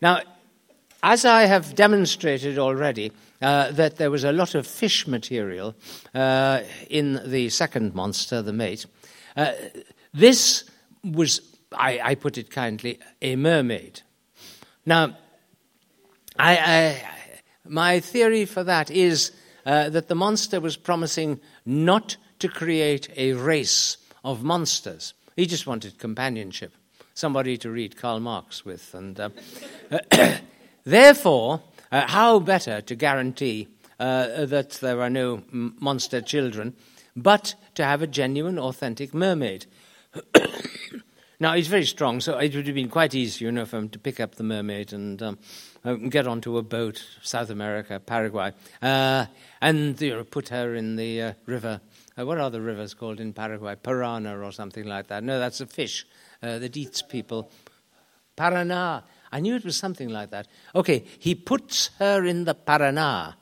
Now, 0.00 0.20
as 1.02 1.24
I 1.24 1.42
have 1.42 1.74
demonstrated 1.74 2.58
already, 2.58 3.12
uh, 3.42 3.70
that 3.72 3.96
there 3.96 4.10
was 4.10 4.24
a 4.24 4.32
lot 4.32 4.54
of 4.54 4.66
fish 4.66 5.06
material 5.06 5.74
uh, 6.14 6.62
in 6.88 7.20
the 7.24 7.48
second 7.50 7.94
monster, 7.94 8.42
the 8.42 8.52
mate. 8.52 8.86
Uh, 9.36 9.52
this 10.12 10.64
was, 11.04 11.40
I, 11.72 12.00
I, 12.02 12.14
put 12.14 12.38
it 12.38 12.50
kindly, 12.50 12.98
a 13.22 13.36
mermaid. 13.36 14.02
Now, 14.86 15.16
I, 16.38 16.56
I, 16.56 17.02
my 17.64 18.00
theory 18.00 18.44
for 18.44 18.64
that 18.64 18.90
is 18.90 19.32
uh, 19.66 19.90
that 19.90 20.08
the 20.08 20.14
monster 20.14 20.60
was 20.60 20.76
promising 20.76 21.40
not 21.68 22.16
to 22.38 22.48
create 22.48 23.10
a 23.16 23.34
race 23.34 23.98
of 24.24 24.42
monsters. 24.42 25.12
He 25.36 25.46
just 25.46 25.66
wanted 25.66 25.98
companionship, 25.98 26.72
somebody 27.14 27.58
to 27.58 27.70
read 27.70 27.96
Karl 27.96 28.20
Marx 28.20 28.64
with. 28.64 28.94
And 28.94 29.20
uh, 29.20 29.28
therefore, 30.84 31.60
uh, 31.92 32.06
how 32.06 32.38
better 32.38 32.80
to 32.80 32.94
guarantee 32.94 33.68
uh, 34.00 34.46
that 34.46 34.70
there 34.80 35.02
are 35.02 35.10
no 35.10 35.42
monster 35.50 36.22
children, 36.22 36.74
but 37.14 37.54
to 37.74 37.84
have 37.84 38.00
a 38.00 38.06
genuine, 38.06 38.58
authentic 38.58 39.12
mermaid? 39.12 39.66
now, 41.40 41.54
he's 41.54 41.68
very 41.68 41.84
strong, 41.84 42.20
so 42.20 42.36
it 42.38 42.52
would 42.56 42.66
have 42.66 42.74
been 42.74 42.88
quite 42.88 43.14
easy, 43.14 43.44
you 43.44 43.52
know, 43.52 43.64
for 43.64 43.76
him 43.76 43.88
to 43.90 43.98
pick 43.98 44.18
up 44.18 44.34
the 44.34 44.42
mermaid 44.42 44.92
and 44.92 45.22
um, 45.22 45.38
uh, 45.84 45.94
get 45.94 46.26
onto 46.26 46.58
a 46.58 46.62
boat, 46.62 47.04
South 47.22 47.50
America, 47.50 48.00
Paraguay, 48.00 48.52
uh, 48.82 49.26
and 49.60 50.00
you 50.00 50.10
know, 50.10 50.24
put 50.24 50.48
her 50.48 50.74
in 50.74 50.96
the 50.96 51.22
uh, 51.22 51.32
river. 51.46 51.80
Uh, 52.18 52.26
what 52.26 52.38
are 52.38 52.50
the 52.50 52.60
rivers 52.60 52.92
called 52.92 53.20
in 53.20 53.32
Paraguay? 53.32 53.76
Parana 53.76 54.44
or 54.44 54.50
something 54.50 54.84
like 54.84 55.06
that. 55.06 55.22
No, 55.22 55.38
that's 55.38 55.60
a 55.60 55.66
fish 55.66 56.04
uh, 56.42 56.58
that 56.58 56.76
eats 56.76 57.02
people. 57.02 57.48
Paraná. 58.36 59.04
I 59.30 59.40
knew 59.40 59.54
it 59.54 59.64
was 59.64 59.76
something 59.76 60.08
like 60.08 60.30
that. 60.30 60.48
Okay, 60.74 61.04
he 61.18 61.34
puts 61.36 61.90
her 61.98 62.24
in 62.24 62.44
the 62.44 62.54
Paraná, 62.54 63.34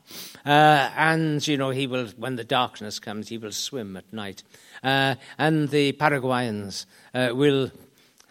uh, 0.45 0.91
and 0.95 1.47
you 1.47 1.57
know 1.57 1.71
he 1.71 1.87
will. 1.87 2.07
When 2.17 2.35
the 2.35 2.43
darkness 2.43 2.99
comes, 2.99 3.29
he 3.29 3.39
will 3.39 3.53
swim 3.53 3.97
at 3.97 4.11
night, 4.13 4.43
uh, 4.83 5.15
and 5.39 5.69
the 5.69 5.93
Paraguayans 5.93 6.85
uh, 7.15 7.29
will 7.33 7.71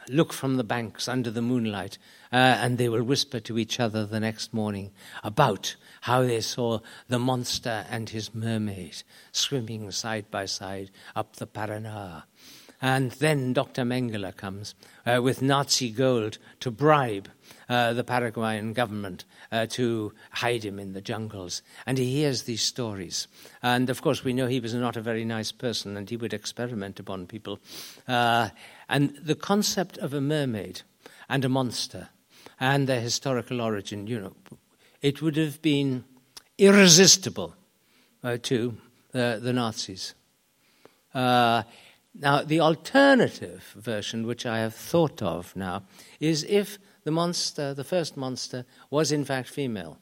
look 0.08 0.32
from 0.32 0.56
the 0.56 0.64
banks 0.64 1.08
under 1.08 1.30
the 1.30 1.42
moonlight, 1.42 1.98
uh, 2.32 2.36
and 2.36 2.78
they 2.78 2.88
will 2.88 3.02
whisper 3.02 3.40
to 3.40 3.58
each 3.58 3.80
other 3.80 4.06
the 4.06 4.20
next 4.20 4.52
morning 4.52 4.92
about 5.22 5.76
how 6.02 6.22
they 6.22 6.40
saw 6.40 6.78
the 7.08 7.18
monster 7.18 7.84
and 7.90 8.10
his 8.10 8.34
mermaid 8.34 9.02
swimming 9.32 9.90
side 9.90 10.30
by 10.30 10.44
side 10.44 10.90
up 11.14 11.36
the 11.36 11.46
Paraná. 11.46 12.24
And 12.80 13.12
then 13.12 13.52
Dr. 13.52 13.82
Mengele 13.82 14.36
comes 14.36 14.74
uh, 15.06 15.20
with 15.22 15.40
Nazi 15.40 15.90
gold 15.90 16.38
to 16.60 16.70
bribe 16.70 17.30
uh, 17.68 17.94
the 17.94 18.04
Paraguayan 18.04 18.74
government 18.74 19.24
uh, 19.50 19.66
to 19.70 20.12
hide 20.30 20.64
him 20.64 20.78
in 20.78 20.92
the 20.92 21.00
jungles. 21.00 21.62
And 21.86 21.96
he 21.96 22.12
hears 22.12 22.42
these 22.42 22.62
stories. 22.62 23.28
And 23.62 23.88
of 23.88 24.02
course, 24.02 24.24
we 24.24 24.34
know 24.34 24.46
he 24.46 24.60
was 24.60 24.74
not 24.74 24.96
a 24.96 25.00
very 25.00 25.24
nice 25.24 25.52
person 25.52 25.96
and 25.96 26.08
he 26.08 26.16
would 26.16 26.34
experiment 26.34 27.00
upon 27.00 27.26
people. 27.26 27.58
And 28.88 29.16
the 29.22 29.34
concept 29.34 29.98
of 29.98 30.14
a 30.14 30.20
mermaid 30.20 30.82
and 31.28 31.44
a 31.44 31.48
monster 31.48 32.10
and 32.60 32.86
their 32.86 33.00
historical 33.00 33.60
origin, 33.60 34.06
you 34.06 34.20
know, 34.20 34.32
it 35.02 35.20
would 35.20 35.36
have 35.36 35.60
been 35.60 36.04
irresistible 36.58 37.54
uh, 38.22 38.38
to 38.42 38.76
uh, 39.14 39.38
the 39.38 39.52
Nazis. 39.52 40.14
Uh, 41.14 41.62
now, 42.18 42.42
the 42.42 42.60
alternative 42.60 43.74
version, 43.76 44.26
which 44.26 44.46
I 44.46 44.58
have 44.58 44.74
thought 44.74 45.20
of 45.20 45.54
now, 45.54 45.82
is 46.18 46.44
if 46.44 46.78
the 47.04 47.10
monster, 47.10 47.74
the 47.74 47.84
first 47.84 48.16
monster, 48.16 48.64
was 48.90 49.12
in 49.12 49.24
fact 49.24 49.48
female. 49.48 49.98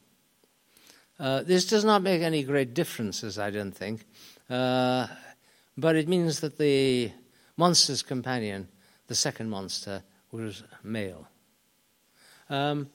Uh, 1.19 1.43
this 1.43 1.65
does 1.65 1.85
not 1.85 2.01
make 2.01 2.21
any 2.21 2.43
great 2.43 2.73
differences, 2.73 3.37
I 3.37 3.49
don't 3.49 3.71
think, 3.71 4.05
uh, 4.49 5.07
but 5.77 5.95
it 5.95 6.07
means 6.07 6.39
that 6.39 6.57
the 6.57 7.11
monster's 7.57 8.01
companion, 8.01 8.67
the 9.07 9.15
second 9.15 9.49
monster, 9.49 10.03
was 10.31 10.63
male. 10.83 11.27
Um, 12.49 12.89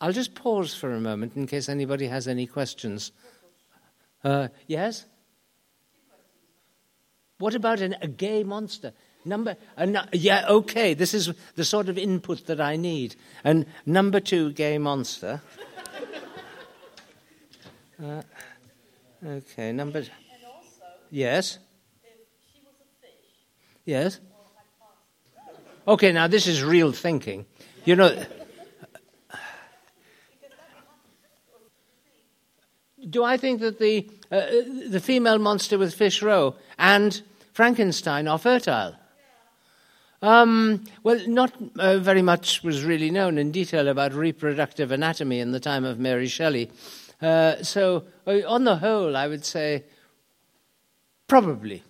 I'll 0.00 0.12
just 0.12 0.34
pause 0.34 0.74
for 0.74 0.92
a 0.92 1.00
moment 1.00 1.36
in 1.36 1.46
case 1.46 1.68
anybody 1.68 2.06
has 2.06 2.26
any 2.26 2.46
questions. 2.46 3.12
Uh, 4.22 4.48
yes? 4.66 5.04
What 7.38 7.54
about 7.54 7.80
an, 7.80 7.96
a 8.00 8.08
gay 8.08 8.44
monster? 8.44 8.92
Number, 9.24 9.56
uh, 9.76 9.86
yeah, 10.12 10.46
okay, 10.48 10.94
this 10.94 11.14
is 11.14 11.32
the 11.56 11.64
sort 11.64 11.88
of 11.88 11.96
input 11.98 12.46
that 12.46 12.60
I 12.60 12.76
need. 12.76 13.16
And 13.42 13.66
number 13.86 14.20
two, 14.20 14.52
gay 14.52 14.78
monster. 14.78 15.40
uh, 18.02 18.22
okay, 19.26 19.72
number. 19.72 20.04
yes. 21.10 21.58
Yes. 23.84 24.20
Okay, 25.86 26.12
now 26.12 26.26
this 26.26 26.46
is 26.46 26.62
real 26.62 26.92
thinking. 26.92 27.44
You 27.84 27.96
know. 27.96 28.24
Do 33.10 33.22
I 33.22 33.36
think 33.36 33.60
that 33.60 33.78
the, 33.78 34.08
uh, 34.32 34.46
the 34.88 35.00
female 35.00 35.38
monster 35.38 35.76
with 35.76 35.92
Fish 35.92 36.22
Row 36.22 36.54
and 36.78 37.20
Frankenstein 37.52 38.26
are 38.26 38.38
fertile? 38.38 38.96
Um, 40.22 40.84
well, 41.02 41.20
not 41.26 41.52
uh, 41.78 41.98
very 41.98 42.22
much 42.22 42.64
was 42.64 42.82
really 42.82 43.10
known 43.10 43.36
in 43.36 43.50
detail 43.52 43.88
about 43.88 44.14
reproductive 44.14 44.90
anatomy 44.90 45.40
in 45.40 45.52
the 45.52 45.60
time 45.60 45.84
of 45.84 45.98
Mary 45.98 46.28
Shelley. 46.28 46.70
Uh, 47.20 47.62
so, 47.62 48.04
uh, 48.26 48.40
on 48.46 48.64
the 48.64 48.76
whole, 48.76 49.18
I 49.18 49.28
would 49.28 49.44
say 49.44 49.84
probably. 51.28 51.82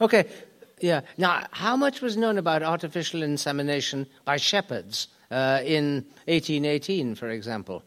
Okay, 0.00 0.26
yeah. 0.80 1.02
Now, 1.16 1.46
how 1.50 1.76
much 1.76 2.00
was 2.00 2.16
known 2.16 2.38
about 2.38 2.62
artificial 2.62 3.22
insemination 3.22 4.06
by 4.24 4.36
shepherds 4.36 5.08
uh, 5.30 5.60
in 5.64 6.04
1818, 6.26 7.14
for 7.14 7.28
example? 7.28 7.82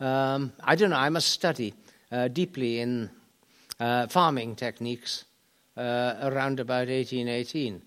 Um, 0.00 0.52
I 0.64 0.76
don't 0.76 0.90
know, 0.90 0.96
I 0.96 1.10
must 1.10 1.28
study 1.28 1.74
uh, 2.10 2.28
deeply 2.28 2.80
in 2.80 3.10
uh, 3.78 4.06
farming 4.06 4.56
techniques 4.56 5.24
uh, 5.76 6.14
around 6.22 6.60
about 6.60 6.88
1818. 6.88 7.82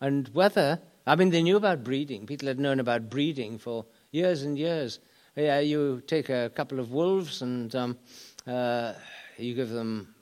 And 0.00 0.28
whether, 0.28 0.80
I 1.06 1.16
mean, 1.16 1.30
they 1.30 1.42
knew 1.42 1.56
about 1.56 1.84
breeding. 1.84 2.26
People 2.26 2.48
had 2.48 2.58
known 2.58 2.80
about 2.80 3.10
breeding 3.10 3.58
for 3.58 3.84
years 4.10 4.42
and 4.42 4.58
years. 4.58 5.00
Yeah, 5.36 5.60
you 5.60 6.02
take 6.06 6.28
a 6.28 6.50
couple 6.54 6.80
of 6.80 6.92
wolves 6.92 7.42
and 7.42 7.74
um, 7.74 7.98
uh, 8.46 8.92
you 9.36 9.54
give 9.54 9.70
them 9.70 10.14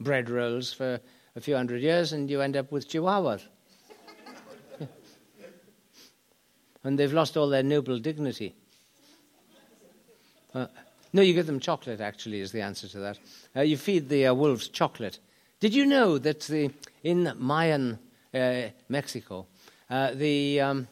bread 0.00 0.28
rolls 0.28 0.72
for 0.72 1.00
a 1.38 1.40
few 1.40 1.54
hundred 1.54 1.80
years 1.80 2.12
and 2.12 2.28
you 2.28 2.40
end 2.40 2.56
up 2.56 2.72
with 2.72 2.88
chihuahuas. 2.88 3.42
And 6.84 6.98
they've 6.98 7.12
lost 7.12 7.36
all 7.36 7.48
their 7.48 7.62
noble 7.62 7.98
dignity. 7.98 8.54
Uh, 10.54 10.66
no, 11.12 11.22
you 11.22 11.34
give 11.34 11.46
them 11.46 11.60
chocolate, 11.60 12.00
actually, 12.00 12.40
is 12.40 12.52
the 12.52 12.60
answer 12.60 12.88
to 12.88 12.98
that. 13.00 13.18
Uh, 13.54 13.60
you 13.60 13.76
feed 13.76 14.08
the 14.08 14.26
uh, 14.26 14.34
wolves 14.34 14.68
chocolate. 14.68 15.18
Did 15.60 15.74
you 15.74 15.86
know 15.86 16.18
that 16.18 16.40
the, 16.40 16.70
in 17.02 17.32
Mayan 17.36 17.98
uh, 18.34 18.62
Mexico, 18.88 19.46
uh, 19.90 20.12
the, 20.14 20.60
um, 20.60 20.88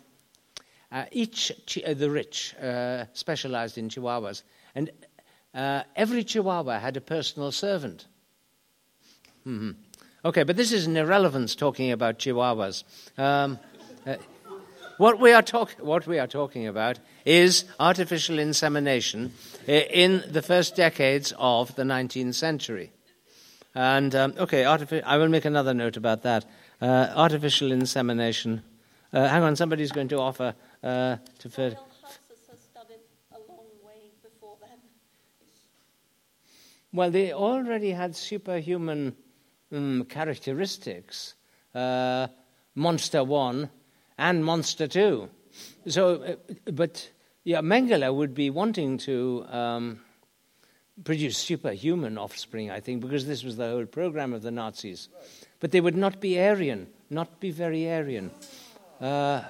uh, 0.93 1.05
each 1.13 1.53
chi- 1.67 1.95
the 1.95 2.11
rich 2.11 2.55
specialized 3.13 3.79
in 3.79 3.89
chihuahuas, 3.89 4.43
and 4.75 4.91
every 5.55 6.25
chihuahua 6.25 6.79
had 6.79 6.97
a 6.97 7.01
personal 7.01 7.53
servant? 7.53 8.07
Mm-hmm. 9.47 9.71
Okay, 10.27 10.43
but 10.43 10.57
this 10.57 10.73
is 10.73 10.87
an 10.87 10.97
irrelevance 10.97 11.55
talking 11.55 11.93
about 11.93 12.19
chihuahuas. 12.19 12.83
Um, 13.17 13.61
what 14.97 15.21
we, 15.21 15.33
are 15.33 15.41
talk- 15.41 15.77
what 15.79 16.05
we 16.09 16.19
are 16.19 16.27
talking 16.27 16.67
about 16.67 16.99
is 17.25 17.65
artificial 17.79 18.41
insemination 18.41 19.33
in 19.69 20.25
the 20.29 20.43
first 20.43 20.75
decades 20.75 21.33
of 21.39 21.77
the 21.77 21.85
19th 21.85 22.35
century. 22.35 22.91
And, 23.73 24.17
um, 24.17 24.35
okay, 24.37 24.65
artific- 24.65 25.05
I 25.05 25.17
will 25.17 25.29
make 25.29 25.45
another 25.45 25.73
note 25.73 25.97
about 25.97 26.23
that. 26.25 26.45
Uh, 26.83 27.07
artificial 27.15 27.71
insemination. 27.71 28.65
Uh, 29.13 29.29
hang 29.29 29.45
on, 29.45 29.55
somebody's 29.55 29.93
going 29.93 30.09
to 30.09 30.19
offer 30.19 30.57
uh, 30.83 31.19
to. 31.39 31.49
Fer- 31.49 31.77
well, 36.93 37.11
they 37.13 37.33
already 37.33 37.91
had 37.93 38.17
superhuman 38.17 39.15
um, 39.73 40.05
characteristics. 40.05 41.35
Uh, 41.75 42.29
Monster 42.77 43.25
1 43.25 43.71
and 44.19 44.45
Monster 44.45 44.87
2. 44.87 45.29
So, 45.89 46.23
uh, 46.23 46.37
but 46.73 47.11
yeah, 47.43 47.61
Mengele 47.61 48.15
would 48.15 48.35
be 48.35 48.51
wanting 48.51 48.99
to 48.99 49.47
um, 49.49 50.01
produce 51.05 51.39
superhuman 51.39 52.19
offspring, 52.19 52.71
I 52.71 52.81
think, 52.81 53.01
because 53.01 53.27
this 53.27 53.43
was 53.43 53.57
the 53.57 53.71
whole 53.71 53.87
program 53.87 54.35
of 54.35 54.43
the 54.43 54.51
Nazis. 54.51 55.09
But 55.59 55.71
they 55.73 55.81
would 55.81 55.97
not 55.97 56.21
be 56.21 56.39
Aryan, 56.39 56.87
not 57.09 57.41
be 57.41 57.51
very 57.51 57.91
Aryan. 57.91 58.31
Uh, 59.01 59.43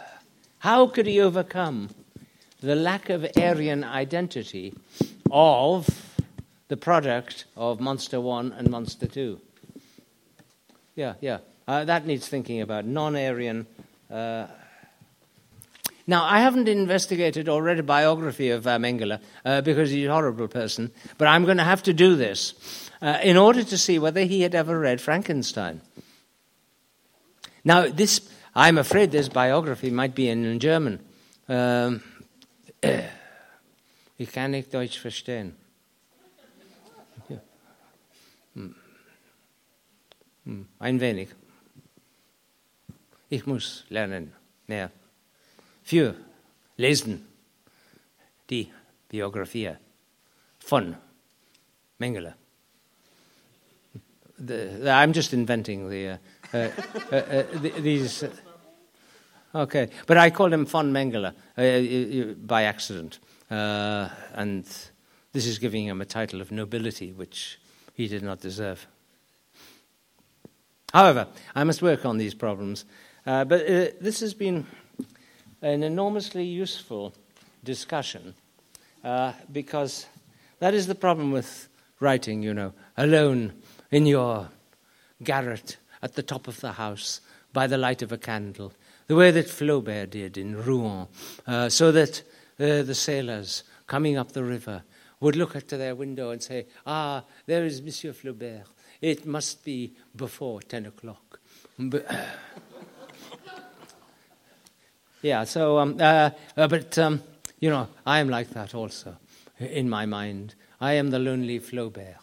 how 0.59 0.87
could 0.87 1.07
he 1.07 1.21
overcome 1.21 1.91
the 2.61 2.77
lack 2.77 3.11
of 3.11 3.27
Aryan 3.37 3.83
identity 3.83 4.73
of 5.31 5.89
the 6.69 6.77
product 6.77 7.47
of 7.57 7.81
Monster 7.81 8.21
1 8.21 8.53
and 8.53 8.71
Monster 8.71 9.07
2? 9.09 9.41
Yeah, 10.97 11.15
yeah. 11.21 11.39
Uh, 11.69 11.85
that 11.85 12.07
needs 12.07 12.27
thinking 12.27 12.61
about. 12.63 12.85
Non 12.85 13.15
Aryan. 13.15 13.67
Uh, 14.11 14.47
now, 16.09 16.25
I 16.25 16.41
haven't 16.41 16.69
investigated 16.69 17.49
or 17.49 17.63
read 17.63 17.79
a 17.79 17.83
biography 17.83 18.51
of 18.51 18.67
uh, 18.67 18.79
Mengele 18.79 19.21
because 19.65 19.91
he's 19.91 20.07
a 20.07 20.13
horrible 20.13 20.47
person, 20.47 20.93
but 21.19 21.27
I'm 21.27 21.45
going 21.45 21.57
to 21.57 21.65
have 21.65 21.83
to 21.83 21.93
do 21.93 22.15
this 22.15 22.55
uh, 23.03 23.19
in 23.23 23.37
order 23.37 23.65
to 23.65 23.77
see 23.79 23.99
whether 23.99 24.23
he 24.23 24.43
had 24.43 24.55
ever 24.55 24.79
read 24.79 25.01
Frankenstein. 25.01 25.81
Now, 27.65 27.89
this, 27.89 28.21
I'm 28.55 28.79
afraid 28.79 29.11
this 29.11 29.29
biography 29.29 29.91
might 29.91 30.15
be 30.15 30.29
in 30.29 30.59
German. 30.61 31.01
Um, 31.49 32.03
ich 32.83 34.33
kann 34.33 34.53
nicht 34.53 34.73
Deutsch 34.73 34.99
verstehen. 34.99 35.57
Ein 40.79 41.01
wenig. 41.01 41.29
Ich 43.29 43.47
muss 43.47 43.85
lernen 43.89 44.33
mehr. 44.69 44.93
Für 45.83 46.15
lesen 46.77 47.27
die 48.49 48.71
Biografie 49.09 49.77
von 50.59 50.97
Mengele. 51.99 52.35
The, 54.39 54.83
I'm 54.85 55.13
just 55.13 55.33
inventing 55.33 55.89
the, 55.89 56.11
uh, 56.11 56.19
uh, 56.53 56.71
uh, 57.11 57.17
uh 57.17 57.43
the 57.61 57.71
these. 57.81 58.23
Uh, 58.23 59.63
okay, 59.63 59.89
but 60.07 60.19
I 60.19 60.31
called 60.31 60.53
him 60.53 60.67
von 60.67 60.93
Mengele 60.93 61.33
uh, 61.57 62.35
by 62.47 62.65
accident, 62.65 63.19
and 63.49 64.65
this 65.33 65.47
is 65.47 65.59
giving 65.59 65.87
him 65.87 66.03
a 66.03 66.05
title 66.05 66.41
of 66.43 66.53
nobility, 66.53 67.13
which 67.13 67.59
he 67.95 68.07
did 68.09 68.23
not 68.23 68.41
deserve. 68.41 68.87
However, 70.97 71.27
I 71.55 71.63
must 71.65 71.83
work 71.83 72.07
on 72.07 72.17
these 72.17 72.33
problems. 72.33 72.87
Uh, 73.27 73.45
but 73.45 73.69
uh, 73.69 73.89
this 74.01 74.21
has 74.21 74.33
been 74.33 74.67
an 75.61 75.83
enormously 75.83 76.45
useful 76.45 77.13
discussion 77.63 78.35
uh, 79.05 79.35
because 79.53 80.07
that 80.59 80.73
is 80.73 80.87
the 80.87 80.95
problem 80.95 81.33
with 81.33 81.69
writing, 82.01 82.43
you 82.43 82.55
know, 82.55 82.73
alone 82.97 83.53
in 83.91 84.07
your 84.07 84.49
garret 85.23 85.77
at 86.01 86.15
the 86.15 86.23
top 86.23 86.49
of 86.49 86.63
the 86.63 86.73
house 86.73 87.21
by 87.53 87.67
the 87.67 87.77
light 87.77 88.01
of 88.01 88.11
a 88.11 88.17
candle, 88.17 88.73
the 89.07 89.17
way 89.17 89.31
that 89.31 89.51
Flaubert 89.51 90.09
did 90.09 90.39
in 90.39 90.57
Rouen, 90.65 91.09
uh, 91.47 91.69
so 91.69 91.93
that 91.93 92.23
uh, 92.59 92.83
the 92.83 92.95
sailors 92.95 93.65
coming 93.87 94.17
up 94.17 94.33
the 94.33 94.45
river 94.45 94.83
would 95.21 95.37
look 95.37 95.57
at 95.57 95.69
their 95.69 95.95
window 95.95 96.31
and 96.31 96.43
say, 96.43 96.67
Ah, 96.87 97.23
there 97.45 97.67
is 97.67 97.83
Monsieur 97.83 98.15
Flaubert. 98.15 98.65
It 99.01 99.27
must 99.27 99.65
be 99.65 99.93
before 100.15 100.61
10 100.63 100.87
o'clock. 100.87 101.41
Yeah, 105.23 105.43
so, 105.43 105.79
um, 105.79 105.97
uh, 105.99 106.31
uh, 106.57 106.69
but, 106.69 106.97
um, 106.99 107.21
you 107.59 107.69
know, 107.69 107.89
I 108.07 108.21
am 108.21 108.29
like 108.29 108.51
that 108.51 108.77
also 108.77 109.17
in 109.59 109.89
my 109.91 110.07
mind. 110.07 110.55
I 110.81 110.93
am 110.93 111.11
the 111.11 111.19
lonely 111.19 111.59
Flaubert. 111.59 112.17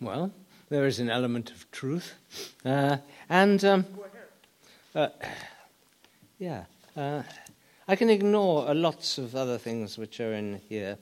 Well, 0.00 0.30
there 0.70 0.86
is 0.86 0.98
an 0.98 1.10
element 1.10 1.50
of 1.50 1.70
truth. 1.72 2.14
Uh, 2.64 2.96
and, 3.28 3.62
um, 3.66 3.86
uh, 4.94 5.08
yeah, 6.38 6.64
uh, 6.96 7.22
I 7.86 7.94
can 7.94 8.08
ignore 8.08 8.72
lots 8.72 9.18
of 9.18 9.36
other 9.36 9.58
things 9.58 9.98
which 9.98 10.20
are 10.20 10.32
in 10.32 10.60
here. 10.70 10.96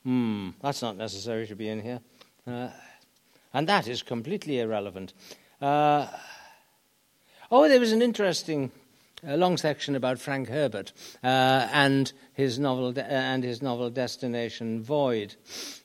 Uh, 0.00 0.08
hmm, 0.08 0.48
that's 0.62 0.82
not 0.82 0.96
necessary 0.96 1.46
to 1.46 1.54
be 1.54 1.68
in 1.68 1.80
here. 1.80 2.00
and 3.52 3.68
that 3.68 3.86
is 3.86 4.02
completely 4.02 4.60
irrelevant. 4.60 5.12
Uh, 5.60 6.06
oh, 7.50 7.68
there 7.68 7.80
was 7.80 7.92
an 7.92 8.02
interesting 8.02 8.70
uh, 9.26 9.36
long 9.36 9.58
section 9.58 9.94
about 9.94 10.18
Frank 10.18 10.48
Herbert 10.48 10.92
uh, 11.22 11.68
and 11.72 12.10
his 12.32 12.58
novel 12.58 12.92
de- 12.92 13.04
uh, 13.04 13.08
and 13.08 13.44
his 13.44 13.60
novel 13.60 13.90
Destination 13.90 14.82
Void, 14.82 15.34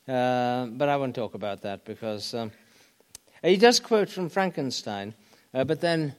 uh, 0.07 0.67
but 0.67 0.87
I 0.87 0.95
won't 0.95 1.15
talk 1.15 1.33
about 1.33 1.61
that 1.63 1.83
because 1.83 2.33
um, 2.33 2.51
he 3.43 3.57
does 3.57 3.81
quote 3.81 4.09
from 4.09 4.29
Frankenstein, 4.29 5.13
uh, 5.53 5.65
but 5.65 5.81
then 5.81 6.15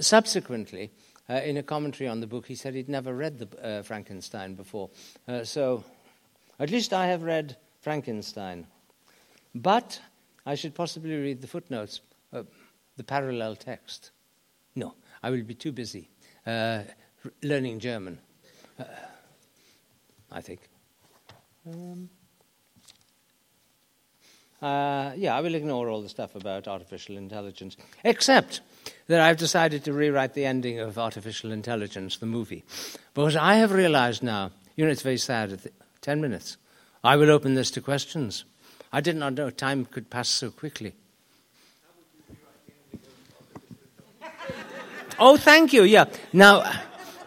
subsequently. 0.00 0.90
in 1.28 1.56
a 1.56 1.62
commentary 1.62 2.08
on 2.08 2.20
the 2.20 2.26
book, 2.26 2.46
he 2.46 2.54
said 2.54 2.74
he'd 2.74 2.88
never 2.88 3.14
read 3.14 3.38
the 3.38 3.82
Frankenstein 3.82 4.54
before. 4.54 4.90
so, 5.44 5.82
at 6.62 6.70
least 6.70 6.92
I 6.92 7.06
have 7.06 7.22
read 7.22 7.56
Frankenstein. 7.80 8.66
But 9.54 10.00
I 10.46 10.54
should 10.54 10.74
possibly 10.74 11.16
read 11.16 11.40
the 11.40 11.46
footnotes 11.46 12.00
the 12.96 13.04
parallel 13.04 13.56
text. 13.56 14.10
No, 14.74 14.94
I 15.22 15.30
will 15.30 15.42
be 15.42 15.54
too 15.54 15.72
busy 15.72 16.08
uh, 16.46 16.82
learning 17.42 17.80
German, 17.80 18.18
uh, 18.78 18.84
I 20.30 20.40
think. 20.40 20.60
Um, 21.66 22.08
uh, 24.60 25.12
yeah, 25.16 25.36
I 25.36 25.40
will 25.40 25.54
ignore 25.54 25.88
all 25.88 26.02
the 26.02 26.08
stuff 26.08 26.34
about 26.36 26.68
artificial 26.68 27.16
intelligence, 27.16 27.76
except 28.04 28.60
that 29.08 29.20
I've 29.20 29.36
decided 29.36 29.84
to 29.84 29.92
rewrite 29.92 30.34
the 30.34 30.44
ending 30.44 30.78
of 30.78 30.98
Artificial 30.98 31.50
Intelligence, 31.50 32.18
the 32.18 32.26
movie. 32.26 32.64
Because 33.14 33.36
I 33.36 33.54
have 33.54 33.72
realized 33.72 34.22
now, 34.22 34.52
you 34.76 34.84
know, 34.84 34.90
it's 34.90 35.02
very 35.02 35.18
sad, 35.18 35.60
10 36.02 36.20
minutes. 36.20 36.56
I 37.02 37.16
will 37.16 37.30
open 37.30 37.54
this 37.54 37.70
to 37.72 37.80
questions. 37.80 38.44
I 38.92 39.00
did 39.00 39.16
not 39.16 39.34
know 39.34 39.50
time 39.50 39.86
could 39.86 40.10
pass 40.10 40.28
so 40.28 40.50
quickly. 40.50 40.94
Oh, 45.18 45.36
thank 45.36 45.72
you. 45.72 45.84
Yeah. 45.84 46.06
Now, 46.32 46.64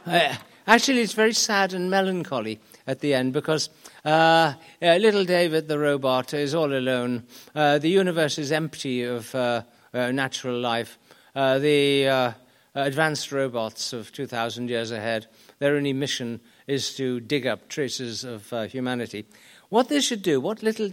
uh, 0.05 0.35
actually, 0.67 1.01
it's 1.01 1.13
very 1.13 1.33
sad 1.33 1.73
and 1.73 1.89
melancholy 1.89 2.59
at 2.87 2.99
the 2.99 3.13
end 3.13 3.33
because 3.33 3.69
uh, 4.03 4.53
uh, 4.81 4.95
little 4.97 5.25
David 5.25 5.67
the 5.67 5.79
robot 5.79 6.33
is 6.33 6.53
all 6.53 6.73
alone. 6.73 7.23
Uh, 7.55 7.79
the 7.79 7.89
universe 7.89 8.37
is 8.37 8.51
empty 8.51 9.03
of 9.03 9.33
uh, 9.33 9.63
uh, 9.93 10.11
natural 10.11 10.59
life. 10.59 10.97
the 11.33 12.35
advanced 12.75 13.31
robots 13.31 13.93
of 13.93 14.11
2,000 14.11 14.69
years 14.69 14.91
ahead, 14.91 15.27
their 15.59 15.75
only 15.75 15.93
mission 15.93 16.41
is 16.67 16.95
to 16.95 17.19
dig 17.19 17.45
up 17.45 17.69
traces 17.69 18.23
of 18.23 18.49
humanity. 18.71 19.25
What 19.69 19.89
they 19.89 20.01
should 20.01 20.21
do, 20.21 20.39
what 20.39 20.63
little 20.63 20.89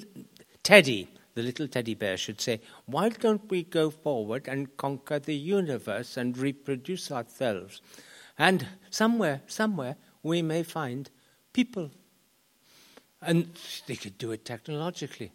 Teddy, 0.62 1.08
the 1.34 1.42
little 1.42 1.66
teddy 1.66 1.94
bear 1.94 2.16
should 2.16 2.40
say, 2.40 2.60
Why 2.86 3.08
don't 3.08 3.50
we 3.50 3.64
go 3.64 3.90
forward 3.90 4.46
and 4.48 4.76
conquer 4.76 5.18
the 5.18 5.34
universe 5.34 6.16
and 6.16 6.36
reproduce 6.36 7.10
ourselves? 7.10 7.80
And 8.38 8.66
somewhere, 8.90 9.42
somewhere, 9.46 9.96
we 10.22 10.42
may 10.42 10.62
find 10.62 11.10
people. 11.52 11.90
And 13.20 13.50
they 13.86 13.96
could 13.96 14.18
do 14.18 14.30
it 14.32 14.44
technologically. 14.44 15.32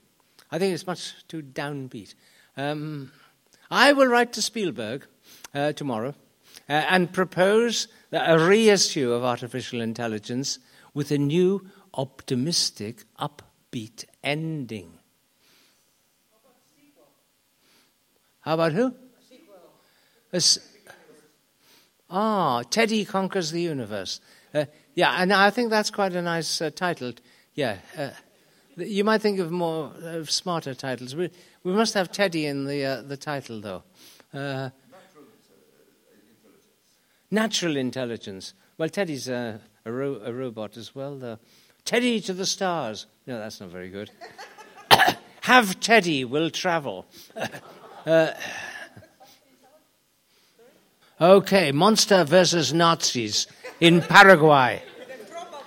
I 0.51 0.59
think 0.59 0.73
it's 0.73 0.87
much 0.87 1.27
too 1.27 1.41
downbeat. 1.41 2.15
Um, 2.55 3.11
I 3.69 3.93
will 3.93 4.07
write 4.07 4.33
to 4.33 4.41
Spielberg 4.41 5.05
uh, 5.53 5.73
tomorrow 5.73 6.15
uh, 6.69 6.73
and 6.89 7.11
propose 7.11 7.87
a 8.11 8.37
reissue 8.37 9.11
of 9.11 9.23
artificial 9.23 9.81
intelligence 9.81 10.59
with 10.93 11.11
a 11.11 11.17
new, 11.17 11.67
optimistic, 11.93 13.03
upbeat 13.19 14.05
ending. 14.23 14.99
How 18.41 18.53
about 18.53 18.71
who? 18.71 18.93
A 20.33 20.41
ah, 22.09 22.63
Teddy 22.69 23.03
Conquers 23.05 23.51
the 23.51 23.61
Universe. 23.61 24.21
Uh, 24.53 24.65
yeah, 24.95 25.21
and 25.21 25.33
I 25.33 25.49
think 25.49 25.69
that's 25.69 25.91
quite 25.91 26.13
a 26.15 26.21
nice 26.21 26.61
uh, 26.61 26.69
title. 26.69 27.13
Yeah. 27.55 27.77
Uh, 27.97 28.09
you 28.77 29.03
might 29.03 29.21
think 29.21 29.39
of 29.39 29.51
more 29.51 29.91
smarter 30.25 30.73
titles. 30.73 31.15
We, 31.15 31.29
we 31.63 31.73
must 31.73 31.93
have 31.95 32.11
Teddy 32.11 32.45
in 32.45 32.65
the, 32.65 32.85
uh, 32.85 33.01
the 33.01 33.17
title, 33.17 33.59
though. 33.59 33.83
Natural 37.29 37.77
intelligence. 37.77 38.53
Well, 38.77 38.89
Teddy's 38.89 39.27
a, 39.27 39.59
a, 39.85 39.91
ro- 39.91 40.21
a 40.23 40.31
robot 40.33 40.77
as 40.77 40.95
well. 40.95 41.39
Teddy 41.83 42.19
to 42.21 42.33
the 42.33 42.45
stars. 42.45 43.05
No, 43.25 43.39
that's 43.39 43.59
not 43.59 43.69
very 43.69 43.89
good. 43.89 44.11
have 45.41 45.79
Teddy 45.79 46.25
will 46.25 46.49
travel. 46.49 47.05
Uh, 48.05 48.33
okay, 51.19 51.73
monster 51.73 52.23
versus 52.23 52.73
Nazis 52.73 53.47
in 53.81 53.99
Paraguay. 53.99 54.81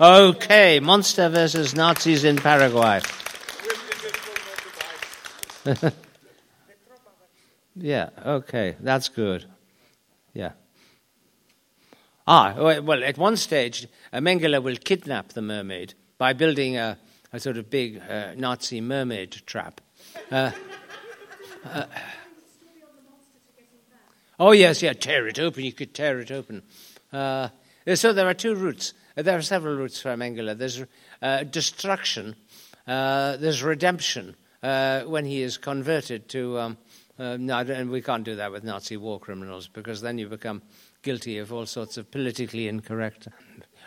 Okay, 0.01 0.81
Monster 0.81 1.29
versus 1.29 1.75
Nazis 1.75 2.25
in 2.25 2.37
Paraguay. 2.37 3.03
yeah, 7.77 8.09
okay, 8.25 8.77
that's 8.81 9.11
good. 9.11 9.45
Ah, 12.33 12.55
well, 12.57 13.03
at 13.03 13.19
one 13.19 13.37
stage, 13.37 13.89
uh, 14.13 14.19
Mengele 14.19 14.63
will 14.63 14.77
kidnap 14.77 15.33
the 15.33 15.43
mermaid 15.43 15.95
by 16.17 16.33
building 16.33 16.77
a, 16.77 16.97
a 17.33 17.41
sort 17.41 17.57
of 17.57 17.69
big 17.69 18.01
uh, 18.09 18.35
Nazi 18.37 18.81
mermaid 18.81 19.33
trap. 19.47 19.81
Uh, 20.31 20.53
uh, 21.65 21.87
oh, 24.39 24.53
yes, 24.53 24.81
yeah, 24.81 24.93
tear 24.93 25.27
it 25.27 25.41
open. 25.41 25.65
You 25.65 25.73
could 25.73 25.93
tear 25.93 26.21
it 26.21 26.31
open. 26.31 26.63
Uh, 27.13 27.49
so 27.97 28.13
there 28.13 28.29
are 28.29 28.35
two 28.35 28.55
routes. 28.55 28.95
Uh, 29.17 29.23
there 29.23 29.37
are 29.37 29.43
several 29.43 29.75
routes 29.75 30.01
for 30.01 30.11
Mengele. 30.11 30.57
There's 30.57 30.85
uh, 31.21 31.43
destruction, 31.43 32.37
there's 32.87 33.65
redemption 33.65 34.37
when 34.61 35.25
he 35.25 35.43
is 35.43 35.59
converted 35.59 36.29
to. 36.29 36.61
Um, 36.61 36.79
no, 37.19 37.59
and 37.59 37.91
we 37.91 38.03
can't 38.03 38.23
do 38.23 38.37
that 38.37 38.53
with 38.53 38.63
Nazi 38.63 38.97
war 38.97 39.19
criminals 39.19 39.67
because 39.67 40.01
then 40.01 40.17
you 40.17 40.29
become 40.29 40.63
guilty 41.03 41.39
of 41.39 41.53
all 41.53 41.67
sorts 41.67 41.97
of 41.97 42.11
politically 42.11 42.69
incorrect. 42.69 43.29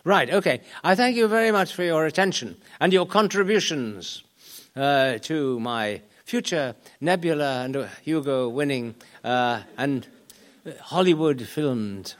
Right, 0.03 0.29
okay. 0.29 0.61
I 0.83 0.95
thank 0.95 1.15
you 1.15 1.27
very 1.27 1.51
much 1.51 1.73
for 1.73 1.83
your 1.83 2.05
attention 2.05 2.57
and 2.79 2.91
your 2.91 3.05
contributions 3.05 4.23
uh, 4.75 5.17
to 5.19 5.59
my 5.59 6.01
future 6.25 6.75
Nebula 6.99 7.63
and 7.63 7.87
Hugo 8.03 8.49
winning 8.49 8.95
uh, 9.23 9.61
and 9.77 10.07
Hollywood 10.81 11.41
filmed 11.47 12.15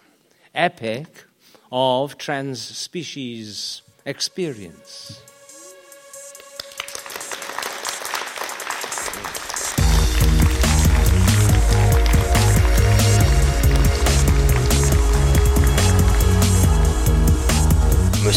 epic 0.54 1.26
of 1.72 2.18
trans 2.18 2.62
species 2.62 3.82
experience. 4.06 5.22